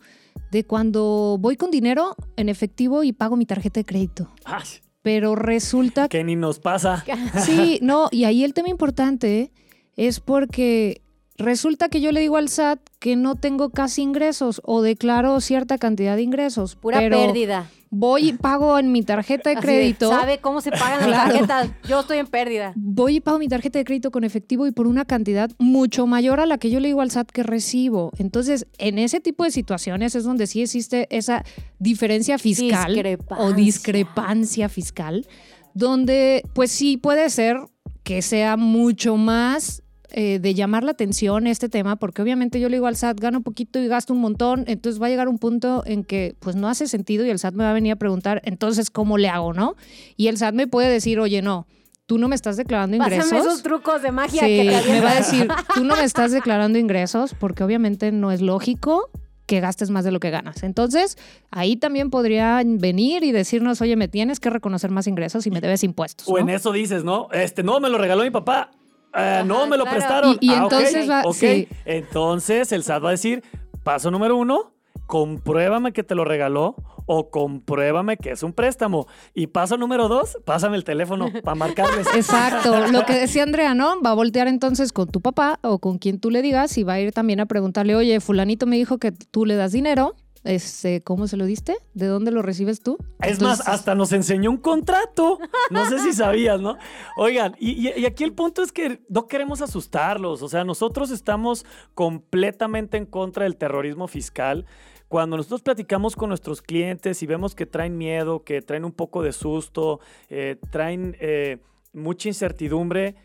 de 0.50 0.64
cuando 0.64 1.36
voy 1.38 1.56
con 1.56 1.70
dinero 1.70 2.16
en 2.36 2.48
efectivo 2.48 3.04
y 3.04 3.12
pago 3.12 3.36
mi 3.36 3.46
tarjeta 3.46 3.80
de 3.80 3.84
crédito. 3.84 4.30
Ay, 4.44 4.64
Pero 5.02 5.34
resulta 5.34 6.08
que... 6.08 6.18
que 6.18 6.24
ni 6.24 6.36
nos 6.36 6.58
pasa. 6.58 7.04
Sí, 7.44 7.78
no, 7.82 8.08
y 8.10 8.24
ahí 8.24 8.44
el 8.44 8.54
tema 8.54 8.68
importante 8.68 9.52
es 9.96 10.20
porque 10.20 11.02
resulta 11.36 11.88
que 11.88 12.00
yo 12.00 12.12
le 12.12 12.20
digo 12.20 12.36
al 12.36 12.48
SAT 12.48 12.80
que 12.98 13.16
no 13.16 13.34
tengo 13.34 13.70
casi 13.70 14.02
ingresos 14.02 14.62
o 14.64 14.82
declaro 14.82 15.40
cierta 15.40 15.76
cantidad 15.78 16.16
de 16.16 16.22
ingresos. 16.22 16.76
Pura 16.76 16.98
pero 16.98 17.18
pérdida. 17.18 17.70
Voy 17.94 18.30
y 18.30 18.32
pago 18.32 18.78
en 18.78 18.90
mi 18.90 19.02
tarjeta 19.02 19.50
de 19.50 19.56
crédito. 19.56 20.08
¿Sabe 20.08 20.38
cómo 20.38 20.62
se 20.62 20.70
pagan 20.70 21.00
las 21.00 21.08
Claro. 21.08 21.46
tarjetas? 21.46 21.70
Yo 21.86 22.00
estoy 22.00 22.16
en 22.18 22.26
pérdida. 22.26 22.72
voy 22.74 23.16
y 23.16 23.20
pago 23.20 23.38
mi 23.38 23.48
tarjeta 23.48 23.78
de 23.78 23.84
crédito 23.84 24.10
con 24.10 24.24
efectivo 24.24 24.66
y 24.66 24.72
por 24.72 24.86
una 24.86 25.04
cantidad 25.04 25.50
mucho 25.58 26.06
mayor 26.06 26.40
a 26.40 26.46
la 26.46 26.56
que 26.56 26.70
yo 26.70 26.80
le 26.80 26.88
digo 26.88 27.02
al 27.02 27.10
SAT 27.10 27.30
que 27.30 27.42
recibo. 27.42 28.10
Entonces, 28.16 28.66
en 28.78 28.98
ese 28.98 29.20
tipo 29.20 29.44
de 29.44 29.50
situaciones 29.50 30.14
es 30.14 30.24
donde 30.24 30.46
sí 30.46 30.62
existe 30.62 31.06
esa 31.14 31.44
diferencia 31.78 32.38
fiscal 32.38 32.92
o 32.92 33.52
Discrepancia. 33.52 33.56
discrepancia 33.56 34.68
fiscal, 34.70 35.26
donde 35.74 36.42
pues 36.54 36.70
sí 36.72 36.96
puede 36.96 37.28
ser 37.28 37.58
que 38.04 38.22
sea 38.22 38.56
mucho 38.56 39.16
más 39.18 39.81
eh, 40.14 40.38
de 40.38 40.54
llamar 40.54 40.84
la 40.84 40.92
atención 40.92 41.46
este 41.46 41.68
tema, 41.68 41.96
porque 41.96 42.22
obviamente 42.22 42.60
yo 42.60 42.68
le 42.68 42.76
digo 42.76 42.86
al 42.86 42.96
SAT, 42.96 43.18
gano 43.18 43.40
poquito 43.40 43.78
y 43.78 43.88
gasto 43.88 44.12
un 44.12 44.20
montón, 44.20 44.64
entonces 44.66 45.00
va 45.00 45.06
a 45.06 45.10
llegar 45.10 45.28
un 45.28 45.38
punto 45.38 45.82
en 45.86 46.04
que 46.04 46.36
pues 46.38 46.54
no 46.54 46.68
hace 46.68 46.86
sentido 46.86 47.24
y 47.24 47.30
el 47.30 47.38
SAT 47.38 47.54
me 47.54 47.64
va 47.64 47.70
a 47.70 47.74
venir 47.74 47.92
a 47.92 47.96
preguntar, 47.96 48.42
entonces, 48.44 48.90
¿cómo 48.90 49.18
le 49.18 49.28
hago, 49.28 49.52
no? 49.54 49.76
Y 50.16 50.28
el 50.28 50.36
SAT 50.36 50.54
me 50.54 50.66
puede 50.66 50.90
decir, 50.90 51.18
oye, 51.18 51.40
no, 51.42 51.66
tú 52.06 52.18
no 52.18 52.28
me 52.28 52.34
estás 52.34 52.56
declarando 52.56 52.96
ingresos. 52.96 53.30
Pásame 53.30 53.40
esos 53.40 53.62
trucos 53.62 54.02
de 54.02 54.12
magia 54.12 54.42
Sí, 54.42 54.46
que 54.46 54.80
te 54.84 54.90
me 54.90 55.00
va 55.00 55.12
a 55.12 55.14
decir, 55.14 55.48
tú 55.74 55.84
no 55.84 55.96
me 55.96 56.04
estás 56.04 56.30
declarando 56.32 56.78
ingresos 56.78 57.34
porque 57.34 57.64
obviamente 57.64 58.12
no 58.12 58.30
es 58.30 58.42
lógico 58.42 59.10
que 59.46 59.60
gastes 59.60 59.90
más 59.90 60.04
de 60.04 60.12
lo 60.12 60.20
que 60.20 60.30
ganas. 60.30 60.62
Entonces, 60.62 61.18
ahí 61.50 61.76
también 61.76 62.10
podrían 62.10 62.78
venir 62.78 63.24
y 63.24 63.32
decirnos, 63.32 63.80
oye, 63.80 63.96
me 63.96 64.08
tienes 64.08 64.40
que 64.40 64.50
reconocer 64.50 64.90
más 64.90 65.06
ingresos 65.06 65.46
y 65.46 65.50
me 65.50 65.60
debes 65.60 65.84
impuestos. 65.84 66.28
O 66.28 66.38
en 66.38 66.48
eso 66.48 66.72
dices, 66.72 67.04
¿no? 67.04 67.28
Este, 67.32 67.62
no, 67.62 67.80
me 67.80 67.88
lo 67.88 67.98
regaló 67.98 68.22
mi 68.24 68.30
papá. 68.30 68.70
Eh, 69.14 69.42
no, 69.46 69.66
me 69.66 69.76
lo 69.76 69.84
claro. 69.84 69.96
prestaron. 69.98 70.38
Y- 70.40 70.46
y 70.46 70.50
Ah, 70.54 70.60
entonces 70.62 71.08
va- 71.10 71.22
ok. 71.24 71.34
sí. 71.34 71.68
Entonces 71.84 72.72
el 72.72 72.82
SAT 72.82 73.04
va 73.04 73.08
a 73.08 73.12
decir, 73.12 73.42
paso 73.84 74.10
número 74.10 74.36
uno, 74.36 74.72
compruébame 75.06 75.92
que 75.92 76.02
te 76.02 76.14
lo 76.14 76.24
regaló 76.24 76.74
o 77.04 77.30
compruébame 77.30 78.16
que 78.16 78.30
es 78.30 78.42
un 78.42 78.52
préstamo. 78.52 79.06
Y 79.34 79.48
paso 79.48 79.76
número 79.76 80.08
dos, 80.08 80.38
pásame 80.44 80.76
el 80.76 80.84
teléfono 80.84 81.26
para 81.44 81.54
marcarles. 81.54 82.06
Exacto, 82.14 82.86
lo 82.88 83.04
que 83.04 83.12
decía 83.14 83.42
Andrea, 83.42 83.74
¿no? 83.74 84.00
Va 84.00 84.10
a 84.10 84.14
voltear 84.14 84.48
entonces 84.48 84.92
con 84.92 85.08
tu 85.08 85.20
papá 85.20 85.58
o 85.62 85.78
con 85.80 85.98
quien 85.98 86.18
tú 86.20 86.30
le 86.30 86.40
digas 86.42 86.78
y 86.78 86.84
va 86.84 86.94
a 86.94 87.00
ir 87.00 87.12
también 87.12 87.40
a 87.40 87.46
preguntarle, 87.46 87.94
oye, 87.96 88.20
fulanito 88.20 88.66
me 88.66 88.76
dijo 88.76 88.98
que 88.98 89.12
tú 89.12 89.44
le 89.44 89.56
das 89.56 89.72
dinero, 89.72 90.14
este, 90.44 91.02
¿cómo 91.02 91.26
se 91.28 91.36
lo 91.36 91.44
diste? 91.44 91.76
¿De 91.94 92.06
dónde 92.06 92.30
lo 92.30 92.42
recibes 92.42 92.82
tú? 92.82 92.98
Es 93.20 93.40
más, 93.40 93.66
hasta 93.68 93.94
nos 93.94 94.12
enseñó 94.12 94.50
un 94.50 94.56
contrato. 94.56 95.38
No 95.70 95.88
sé 95.88 96.00
si 96.00 96.12
sabías, 96.12 96.60
¿no? 96.60 96.76
Oigan, 97.16 97.54
y 97.58 98.04
aquí 98.04 98.24
el 98.24 98.32
punto 98.32 98.62
es 98.62 98.72
que 98.72 99.00
no 99.08 99.26
queremos 99.26 99.62
asustarlos. 99.62 100.42
O 100.42 100.48
sea, 100.48 100.64
nosotros 100.64 101.10
estamos 101.10 101.64
completamente 101.94 102.96
en 102.96 103.06
contra 103.06 103.44
del 103.44 103.56
terrorismo 103.56 104.08
fiscal. 104.08 104.66
Cuando 105.12 105.36
nosotros 105.36 105.60
platicamos 105.60 106.16
con 106.16 106.30
nuestros 106.30 106.62
clientes 106.62 107.22
y 107.22 107.26
vemos 107.26 107.54
que 107.54 107.66
traen 107.66 107.98
miedo, 107.98 108.44
que 108.44 108.62
traen 108.62 108.84
un 108.86 108.92
poco 108.92 109.22
de 109.22 109.32
susto, 109.32 110.00
eh, 110.30 110.56
traen 110.70 111.16
eh, 111.20 111.58
mucha 111.92 112.28
incertidumbre, 112.28 113.16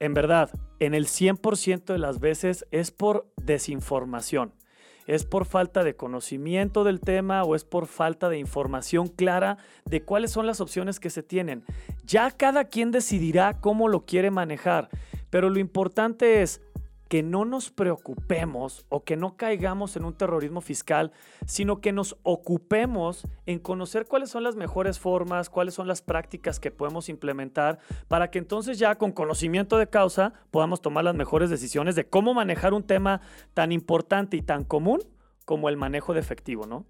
en 0.00 0.14
verdad, 0.14 0.50
en 0.80 0.94
el 0.94 1.06
100% 1.06 1.84
de 1.92 1.98
las 1.98 2.18
veces 2.18 2.66
es 2.72 2.90
por 2.90 3.30
desinformación 3.36 4.52
es 5.08 5.24
por 5.24 5.46
falta 5.46 5.82
de 5.82 5.96
conocimiento 5.96 6.84
del 6.84 7.00
tema 7.00 7.42
o 7.42 7.56
es 7.56 7.64
por 7.64 7.86
falta 7.86 8.28
de 8.28 8.38
información 8.38 9.08
clara 9.08 9.56
de 9.86 10.02
cuáles 10.02 10.30
son 10.30 10.46
las 10.46 10.60
opciones 10.60 11.00
que 11.00 11.08
se 11.08 11.22
tienen. 11.22 11.64
Ya 12.04 12.30
cada 12.30 12.64
quien 12.64 12.92
decidirá 12.92 13.58
cómo 13.58 13.88
lo 13.88 14.04
quiere 14.04 14.30
manejar, 14.30 14.90
pero 15.30 15.48
lo 15.48 15.58
importante 15.58 16.42
es 16.42 16.60
que 17.08 17.22
no 17.22 17.44
nos 17.44 17.70
preocupemos 17.70 18.84
o 18.88 19.02
que 19.02 19.16
no 19.16 19.36
caigamos 19.36 19.96
en 19.96 20.04
un 20.04 20.14
terrorismo 20.14 20.60
fiscal, 20.60 21.12
sino 21.46 21.80
que 21.80 21.92
nos 21.92 22.16
ocupemos 22.22 23.26
en 23.46 23.58
conocer 23.58 24.06
cuáles 24.06 24.30
son 24.30 24.44
las 24.44 24.56
mejores 24.56 24.98
formas, 24.98 25.50
cuáles 25.50 25.74
son 25.74 25.88
las 25.88 26.02
prácticas 26.02 26.60
que 26.60 26.70
podemos 26.70 27.08
implementar 27.08 27.78
para 28.08 28.30
que 28.30 28.38
entonces 28.38 28.78
ya 28.78 28.96
con 28.96 29.12
conocimiento 29.12 29.78
de 29.78 29.88
causa 29.88 30.34
podamos 30.50 30.82
tomar 30.82 31.04
las 31.04 31.14
mejores 31.14 31.50
decisiones 31.50 31.96
de 31.96 32.06
cómo 32.06 32.34
manejar 32.34 32.74
un 32.74 32.82
tema 32.82 33.20
tan 33.54 33.72
importante 33.72 34.36
y 34.36 34.42
tan 34.42 34.64
común 34.64 35.00
como 35.44 35.68
el 35.70 35.78
manejo 35.78 36.12
de 36.12 36.20
efectivo, 36.20 36.66
¿no? 36.66 36.84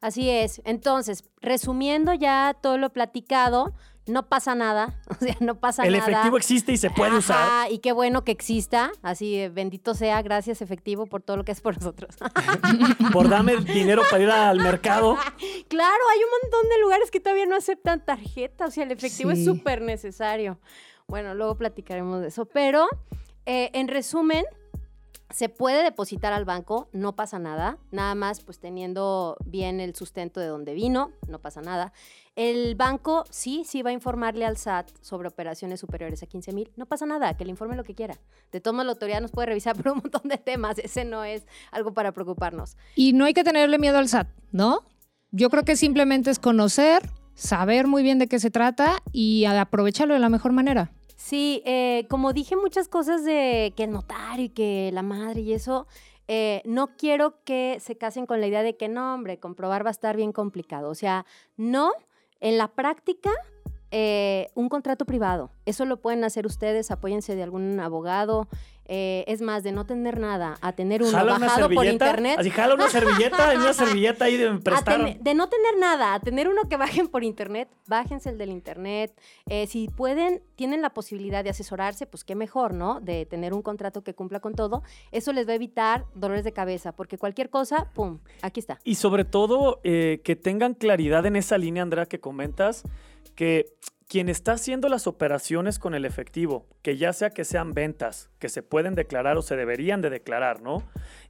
Así 0.00 0.30
es. 0.30 0.60
Entonces, 0.64 1.24
resumiendo 1.40 2.14
ya 2.14 2.56
todo 2.60 2.78
lo 2.78 2.90
platicado, 2.92 3.74
no 4.06 4.28
pasa 4.28 4.54
nada. 4.54 5.00
O 5.10 5.14
sea, 5.18 5.36
no 5.40 5.58
pasa 5.58 5.84
El 5.84 5.94
nada. 5.94 6.04
efectivo 6.04 6.36
existe 6.36 6.72
y 6.72 6.76
se 6.76 6.90
puede 6.90 7.16
usar. 7.16 7.38
Ajá, 7.38 7.70
y 7.70 7.78
qué 7.78 7.92
bueno 7.92 8.22
que 8.22 8.32
exista. 8.32 8.92
Así, 9.02 9.36
eh, 9.36 9.48
bendito 9.48 9.94
sea, 9.94 10.20
gracias 10.20 10.60
efectivo 10.60 11.06
por 11.06 11.22
todo 11.22 11.38
lo 11.38 11.44
que 11.44 11.52
es 11.52 11.60
por 11.60 11.74
nosotros. 11.76 12.14
Por 13.12 13.28
darme 13.28 13.56
dinero 13.56 14.02
para 14.10 14.22
ir 14.22 14.30
al 14.30 14.58
mercado. 14.58 15.16
claro, 15.68 16.04
hay 16.12 16.18
un 16.18 16.30
montón 16.42 16.68
de 16.70 16.80
lugares 16.82 17.10
que 17.10 17.20
todavía 17.20 17.46
no 17.46 17.56
aceptan 17.56 18.04
tarjeta. 18.04 18.66
O 18.66 18.70
sea, 18.70 18.84
el 18.84 18.90
efectivo 18.90 19.30
es 19.30 19.44
súper 19.44 19.80
necesario. 19.80 20.58
Bueno, 21.06 21.34
luego 21.34 21.56
platicaremos 21.56 22.20
de 22.20 22.28
eso. 22.28 22.44
Pero, 22.46 22.86
eh, 23.46 23.70
en 23.72 23.88
resumen, 23.88 24.44
Se 25.36 25.50
puede 25.50 25.84
depositar 25.84 26.32
al 26.32 26.46
banco, 26.46 26.88
no 26.94 27.14
pasa 27.14 27.38
nada. 27.38 27.76
Nada 27.90 28.14
más, 28.14 28.40
pues 28.40 28.58
teniendo 28.58 29.36
bien 29.44 29.80
el 29.80 29.94
sustento 29.94 30.40
de 30.40 30.46
donde 30.46 30.72
vino, 30.72 31.12
no 31.28 31.40
pasa 31.40 31.60
nada. 31.60 31.92
El 32.36 32.74
banco 32.74 33.26
sí, 33.28 33.62
sí 33.66 33.82
va 33.82 33.90
a 33.90 33.92
informarle 33.92 34.46
al 34.46 34.56
SAT 34.56 34.88
sobre 35.02 35.28
operaciones 35.28 35.78
superiores 35.78 36.22
a 36.22 36.26
15 36.26 36.52
mil. 36.54 36.72
No 36.76 36.86
pasa 36.86 37.04
nada, 37.04 37.36
que 37.36 37.44
le 37.44 37.50
informe 37.50 37.76
lo 37.76 37.84
que 37.84 37.94
quiera. 37.94 38.16
De 38.50 38.62
todos 38.62 38.74
modos, 38.74 38.86
la 38.86 38.92
autoridad 38.92 39.20
nos 39.20 39.30
puede 39.30 39.48
revisar 39.48 39.76
por 39.82 39.92
un 39.92 39.98
montón 39.98 40.22
de 40.24 40.38
temas. 40.38 40.78
Ese 40.78 41.04
no 41.04 41.22
es 41.22 41.46
algo 41.70 41.92
para 41.92 42.12
preocuparnos. 42.12 42.78
Y 42.94 43.12
no 43.12 43.26
hay 43.26 43.34
que 43.34 43.44
tenerle 43.44 43.78
miedo 43.78 43.98
al 43.98 44.08
SAT, 44.08 44.28
¿no? 44.52 44.86
Yo 45.32 45.50
creo 45.50 45.64
que 45.64 45.76
simplemente 45.76 46.30
es 46.30 46.38
conocer, 46.38 47.02
saber 47.34 47.88
muy 47.88 48.02
bien 48.02 48.18
de 48.18 48.26
qué 48.26 48.38
se 48.38 48.50
trata 48.50 49.02
y 49.12 49.44
aprovecharlo 49.44 50.14
de 50.14 50.20
la 50.20 50.30
mejor 50.30 50.52
manera. 50.52 50.95
Sí, 51.16 51.62
eh, 51.64 52.06
como 52.10 52.32
dije 52.32 52.56
muchas 52.56 52.88
cosas 52.88 53.24
de 53.24 53.72
que 53.76 53.84
el 53.84 53.90
notario 53.90 54.44
y 54.44 54.48
que 54.50 54.90
la 54.92 55.02
madre 55.02 55.40
y 55.40 55.54
eso, 55.54 55.86
eh, 56.28 56.60
no 56.64 56.96
quiero 56.96 57.42
que 57.44 57.78
se 57.80 57.96
casen 57.96 58.26
con 58.26 58.40
la 58.40 58.46
idea 58.46 58.62
de 58.62 58.76
que 58.76 58.88
no, 58.88 59.14
hombre, 59.14 59.38
comprobar 59.38 59.84
va 59.84 59.88
a 59.88 59.92
estar 59.92 60.16
bien 60.16 60.32
complicado. 60.32 60.90
O 60.90 60.94
sea, 60.94 61.24
no, 61.56 61.92
en 62.40 62.58
la 62.58 62.68
práctica, 62.68 63.30
eh, 63.90 64.48
un 64.54 64.68
contrato 64.68 65.04
privado. 65.04 65.50
Eso 65.64 65.84
lo 65.84 65.98
pueden 65.98 66.24
hacer 66.24 66.46
ustedes, 66.46 66.90
apóyense 66.90 67.34
de 67.36 67.42
algún 67.42 67.78
abogado. 67.80 68.48
Eh, 68.88 69.24
es 69.26 69.40
más, 69.42 69.64
de 69.64 69.72
no 69.72 69.84
tener 69.84 70.20
nada, 70.20 70.58
a 70.60 70.72
tener 70.72 71.02
uno 71.02 71.10
Jala 71.10 71.38
bajado 71.40 71.68
por 71.70 71.86
internet. 71.86 72.36
Así 72.38 72.50
jala 72.50 72.74
una 72.74 72.88
servilleta, 72.88 73.52
en 73.52 73.60
una 73.62 73.72
servilleta 73.72 74.26
ahí 74.26 74.36
de 74.36 74.46
tener- 74.84 75.18
de 75.18 75.34
no 75.34 75.48
tener 75.48 75.76
nada, 75.76 76.14
a 76.14 76.20
tener 76.20 76.46
uno 76.48 76.68
que 76.68 76.76
bajen 76.76 77.08
por 77.08 77.24
internet, 77.24 77.68
bájense 77.88 78.30
el 78.30 78.38
del 78.38 78.50
internet. 78.50 79.12
Eh, 79.48 79.66
si 79.66 79.88
pueden, 79.88 80.40
tienen 80.54 80.82
la 80.82 80.90
posibilidad 80.90 81.42
de 81.42 81.50
asesorarse, 81.50 82.06
pues 82.06 82.22
qué 82.22 82.36
mejor, 82.36 82.74
¿no? 82.74 83.00
De 83.00 83.26
tener 83.26 83.54
un 83.54 83.62
contrato 83.62 84.04
que 84.04 84.14
cumpla 84.14 84.38
con 84.38 84.54
todo. 84.54 84.84
Eso 85.10 85.32
les 85.32 85.48
va 85.48 85.52
a 85.52 85.56
evitar 85.56 86.04
dolores 86.14 86.44
de 86.44 86.52
cabeza, 86.52 86.92
porque 86.92 87.18
cualquier 87.18 87.50
cosa, 87.50 87.90
¡pum! 87.92 88.20
Aquí 88.42 88.60
está. 88.60 88.78
Y 88.84 88.94
sobre 88.94 89.24
todo, 89.24 89.80
que 89.82 90.38
tengan 90.40 90.74
claridad 90.74 91.26
en 91.26 91.34
esa 91.34 91.58
línea, 91.58 91.82
Andrea, 91.82 92.06
que 92.06 92.20
comentas, 92.20 92.84
que 93.36 93.76
quien 94.08 94.28
está 94.28 94.52
haciendo 94.52 94.88
las 94.88 95.06
operaciones 95.06 95.78
con 95.78 95.94
el 95.94 96.04
efectivo, 96.04 96.66
que 96.82 96.96
ya 96.96 97.12
sea 97.12 97.30
que 97.30 97.44
sean 97.44 97.74
ventas, 97.74 98.30
que 98.38 98.48
se 98.48 98.62
pueden 98.62 98.94
declarar 98.94 99.36
o 99.36 99.42
se 99.42 99.56
deberían 99.56 100.00
de 100.00 100.10
declarar, 100.10 100.62
¿no? 100.62 100.84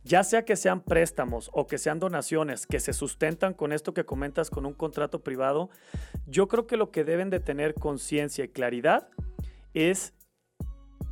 Ya 0.05 0.23
sea 0.25 0.45
que 0.45 0.57
sean 0.57 0.83
préstamos 0.83 1.51
o 1.55 1.67
que 1.67 1.79
sean 1.79 1.99
donaciones 1.99 2.67
que 2.67 2.81
se 2.81 2.93
sustentan 2.93 3.55
con 3.55 3.73
esto 3.73 3.95
que 3.95 4.05
comentas 4.05 4.51
con 4.51 4.67
un 4.67 4.75
contrato 4.75 5.25
privado, 5.25 5.71
yo 6.27 6.49
creo 6.49 6.67
que 6.67 6.77
lo 6.77 6.91
que 6.91 7.05
deben 7.05 7.31
de 7.31 7.41
tener 7.41 7.75
conciencia 7.75 8.45
y 8.45 8.49
claridad 8.49 9.09
es 9.73 10.13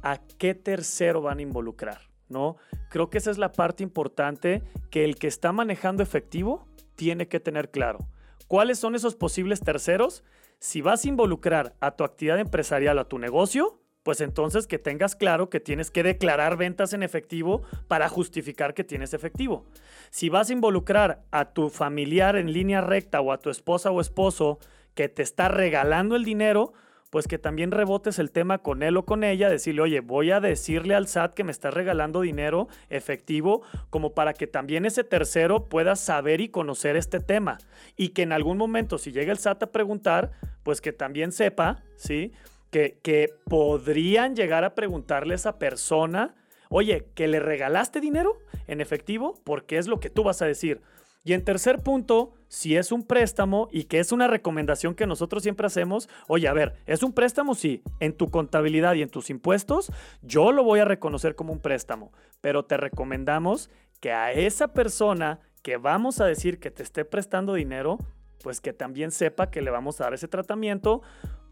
a 0.03 0.19
qué 0.39 0.55
tercero 0.55 1.23
van 1.23 1.39
a 1.39 1.43
involucrar, 1.43 2.11
¿no? 2.29 2.57
Creo 2.91 3.09
que 3.09 3.19
esa 3.19 3.31
es 3.31 3.39
la 3.39 3.53
parte 3.53 3.83
importante 3.83 4.63
que 4.91 5.05
el 5.05 5.17
que 5.17 5.29
está 5.29 5.51
manejando 5.51 6.03
efectivo 6.03 6.69
tiene 6.95 7.27
que 7.27 7.41
tener 7.41 7.71
claro. 7.71 8.07
¿Cuáles 8.49 8.79
son 8.79 8.95
esos 8.95 9.17
posibles 9.17 9.61
terceros? 9.61 10.23
Si 10.59 10.81
vas 10.81 11.05
a 11.05 11.09
involucrar 11.09 11.75
a 11.81 11.93
tu 11.93 12.05
actividad 12.05 12.39
empresarial, 12.39 12.99
a 12.99 13.09
tu 13.09 13.19
negocio, 13.19 13.81
pues 14.05 14.21
entonces 14.21 14.67
que 14.67 14.79
tengas 14.79 15.17
claro 15.17 15.49
que 15.49 15.61
tienes 15.61 15.91
que 15.91 16.03
declarar 16.03 16.57
ventas 16.57 16.93
en 16.93 17.03
efectivo 17.03 17.63
para 17.89 18.09
justificar 18.09 18.75
que 18.75 18.85
tienes 18.85 19.15
efectivo. 19.15 19.65
Si 20.11 20.29
vas 20.29 20.51
a 20.51 20.53
involucrar 20.53 21.25
a 21.31 21.53
tu 21.53 21.71
familiar 21.71 22.37
en 22.37 22.53
línea 22.53 22.83
recta 22.83 23.21
o 23.21 23.33
a 23.33 23.39
tu 23.39 23.51
esposa 23.51 23.91
o 23.91 24.01
esposo 24.01 24.59
que 24.95 25.09
te 25.09 25.23
está 25.23 25.49
regalando 25.49 26.17
el 26.17 26.25
dinero, 26.25 26.75
pues 27.15 27.29
que 27.29 27.39
también 27.39 27.71
rebotes 27.71 28.19
el 28.19 28.33
tema 28.33 28.59
con 28.59 28.83
él 28.83 28.97
o 28.97 29.05
con 29.05 29.23
ella, 29.23 29.49
decirle, 29.49 29.83
oye, 29.83 30.01
voy 30.01 30.33
a 30.33 30.41
decirle 30.41 30.97
al 30.97 31.07
SAT 31.07 31.35
que 31.35 31.45
me 31.45 31.53
estás 31.53 31.73
regalando 31.73 32.23
dinero 32.23 32.67
efectivo, 32.91 33.63
como 33.89 34.15
para 34.15 34.33
que 34.33 34.49
también 34.49 34.85
ese 34.85 35.05
tercero 35.05 35.67
pueda 35.69 35.95
saber 35.95 36.41
y 36.41 36.49
conocer 36.49 36.97
este 36.97 37.21
tema. 37.21 37.59
Y 37.97 38.09
que 38.09 38.23
en 38.23 38.33
algún 38.33 38.59
momento, 38.59 38.99
si 38.99 39.13
llega 39.13 39.31
el 39.31 39.39
SAT 39.39 39.63
a 39.63 39.71
preguntar, 39.71 40.33
pues 40.65 40.81
que 40.81 40.93
también 40.93 41.31
sepa, 41.31 41.85
¿sí? 41.95 42.33
Que, 42.73 42.99
que 43.01 43.29
podrían 43.45 44.35
llegar 44.35 44.65
a 44.65 44.75
preguntarle 44.75 45.35
a 45.35 45.37
esa 45.37 45.57
persona, 45.57 46.35
oye, 46.69 47.07
¿que 47.15 47.29
le 47.29 47.39
regalaste 47.39 48.01
dinero 48.01 48.41
en 48.67 48.81
efectivo? 48.81 49.39
Porque 49.45 49.79
es 49.79 49.87
lo 49.87 50.01
que 50.01 50.11
tú 50.11 50.25
vas 50.25 50.43
a 50.43 50.47
decir. 50.47 50.81
Y 51.25 51.33
en 51.33 51.43
tercer 51.43 51.83
punto, 51.83 52.35
si 52.49 52.77
es 52.77 52.93
un 52.93 53.03
préstamo 53.03 53.69
y 53.73 53.85
que 53.85 53.99
es 53.99 54.13
una 54.13 54.29
recomendación 54.29 54.95
que 54.95 55.07
nosotros 55.07 55.43
siempre 55.43 55.67
hacemos, 55.67 56.09
oye, 56.29 56.47
a 56.49 56.53
ver, 56.53 56.77
¿es 56.85 57.03
un 57.03 57.15
préstamo? 57.15 57.55
Sí, 57.55 57.83
en 57.99 58.13
tu 58.13 58.31
contabilidad 58.31 58.95
y 58.95 59.03
en 59.03 59.09
tus 59.09 59.31
impuestos, 59.31 59.91
yo 60.23 60.53
lo 60.53 60.63
voy 60.65 60.81
a 60.81 60.85
reconocer 60.85 61.35
como 61.35 61.53
un 61.53 61.61
préstamo, 61.61 62.13
pero 62.43 62.67
te 62.67 62.77
recomendamos 62.77 63.71
que 64.01 64.13
a 64.13 64.33
esa 64.33 64.69
persona 64.75 65.41
que 65.63 65.79
vamos 65.79 66.21
a 66.21 66.27
decir 66.27 66.61
que 66.61 66.71
te 66.71 66.83
esté 66.83 67.07
prestando 67.07 67.55
dinero, 67.55 67.97
pues 68.43 68.61
que 68.61 68.75
también 68.75 69.11
sepa 69.11 69.51
que 69.51 69.63
le 69.63 69.71
vamos 69.71 69.99
a 69.99 70.05
dar 70.05 70.15
ese 70.15 70.29
tratamiento, 70.29 71.01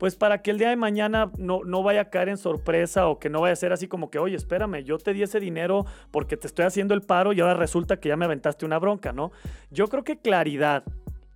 pues 0.03 0.17
para 0.17 0.43
que 0.43 0.51
el 0.51 0.59
día 0.59 0.69
de 0.69 0.75
mañana 0.75 1.31
no, 1.38 1.61
no 1.65 1.85
vaya 1.85 2.01
a 2.01 2.11
caer 2.11 2.29
en 2.29 2.37
sorpresa 2.37 3.07
o 3.07 3.21
que 3.21 3.31
no 3.31 3.41
vaya 3.41 3.53
a 3.53 3.57
ser 3.57 3.73
así 3.73 3.87
como 3.87 4.11
que, 4.11 4.19
oye, 4.19 4.35
espérame, 4.35 4.83
yo 4.83 4.99
te 4.99 5.12
di 5.12 5.23
ese 5.23 5.38
dinero 5.38 5.87
porque 6.11 6.37
te 6.37 6.49
estoy 6.49 6.65
haciendo 6.65 6.93
el 6.93 7.03
paro 7.03 7.33
y 7.33 7.41
ahora 7.41 7.55
resulta 7.55 8.01
que 8.01 8.09
ya 8.09 8.17
me 8.17 8.25
aventaste 8.25 8.67
una 8.67 8.81
bronca, 8.81 9.12
¿no? 9.12 9.31
Yo 9.71 9.87
creo 9.87 10.03
que 10.03 10.19
claridad, 10.19 10.83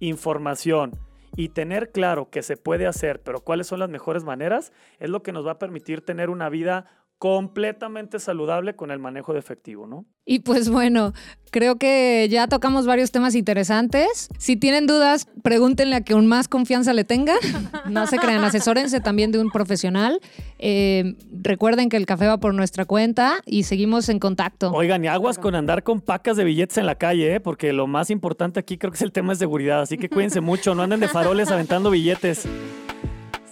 información 0.01 0.99
y 1.37 1.51
tener 1.51 1.93
claro 1.93 2.29
que 2.29 2.43
se 2.43 2.57
puede 2.57 2.89
hacer, 2.89 3.23
pero 3.23 3.39
cuáles 3.39 3.69
son 3.69 3.79
las 3.79 3.89
mejores 3.89 4.25
maneras, 4.25 4.73
es 4.99 5.11
lo 5.11 5.23
que 5.23 5.31
nos 5.31 5.47
va 5.47 5.53
a 5.53 5.59
permitir 5.61 6.01
tener 6.01 6.29
una 6.29 6.49
vida 6.49 6.87
completamente 7.19 8.19
saludable 8.19 8.77
con 8.77 8.91
el 8.91 8.99
manejo 8.99 9.33
de 9.33 9.39
efectivo, 9.39 9.87
¿no? 9.87 10.05
Y 10.27 10.41
pues 10.41 10.69
bueno, 10.69 11.13
creo 11.51 11.77
que 11.77 12.27
ya 12.29 12.47
tocamos 12.49 12.87
varios 12.87 13.11
temas 13.13 13.35
interesantes. 13.35 14.29
Si 14.39 14.57
tienen 14.57 14.87
dudas, 14.87 15.29
pregúntenle 15.43 15.97
a 15.97 16.01
que 16.03 16.15
un 16.15 16.27
más 16.27 16.49
confianza 16.49 16.93
le 16.93 17.05
tenga. 17.05 17.35
No 17.87 18.07
se 18.09 18.19
crean, 18.19 18.43
asesórense 18.43 19.01
también 19.01 19.31
de 19.31 19.39
un 19.39 19.51
profesional. 19.51 20.21
Eh, 20.59 21.15
recuerden 21.31 21.89
que 21.89 21.97
el 21.97 22.05
café 22.05 22.27
va 22.27 22.39
por 22.39 22.53
nuestra 22.53 22.85
cuenta 22.85 23.41
y 23.47 23.63
seguimos 23.63 24.09
en 24.09 24.19
contacto. 24.19 24.73
Oigan, 24.73 25.05
y 25.05 25.09
aguas 25.09 25.39
con 25.39 25.55
andar 25.55 25.85
con 25.85 26.01
pacas 26.01 26.37
de 26.37 26.43
billetes 26.43 26.79
en 26.79 26.87
la 26.87 26.97
calle, 26.97 27.37
¿eh? 27.37 27.41
porque 27.41 27.73
lo 27.73 27.87
más 27.87 28.11
importante 28.11 28.59
aquí 28.59 28.77
creo 28.77 28.91
que 28.91 28.97
es 28.97 29.03
el 29.03 29.13
tema 29.13 29.35
de 29.35 29.39
seguridad, 29.39 29.83
así 29.83 29.97
que 29.97 30.09
cuídense 30.09 30.41
mucho, 30.41 30.75
no 30.75 30.83
anden 30.83 30.99
de 30.99 31.09
faroles 31.09 31.51
aventando 31.53 31.91
billetes. 31.91 32.49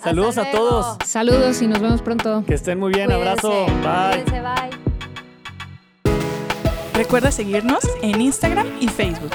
Saludos 0.05 0.39
a 0.39 0.51
todos. 0.51 0.97
Saludos 1.07 1.63
y 1.63 1.67
nos 1.67 1.81
vemos 1.81 2.03
pronto. 2.03 2.45
Que 2.47 2.55
estén 2.55 2.79
muy 2.79 2.93
bien, 2.93 3.11
abrazo. 3.11 3.51
Cuídense, 3.67 3.89
Bye. 3.89 4.23
cuídense, 4.25 4.41
bye. 4.43 4.71
Recuerda 6.95 7.31
seguirnos 7.33 7.81
en 8.03 8.21
Instagram 8.21 8.67
y 8.81 8.89
Facebook. 8.89 9.31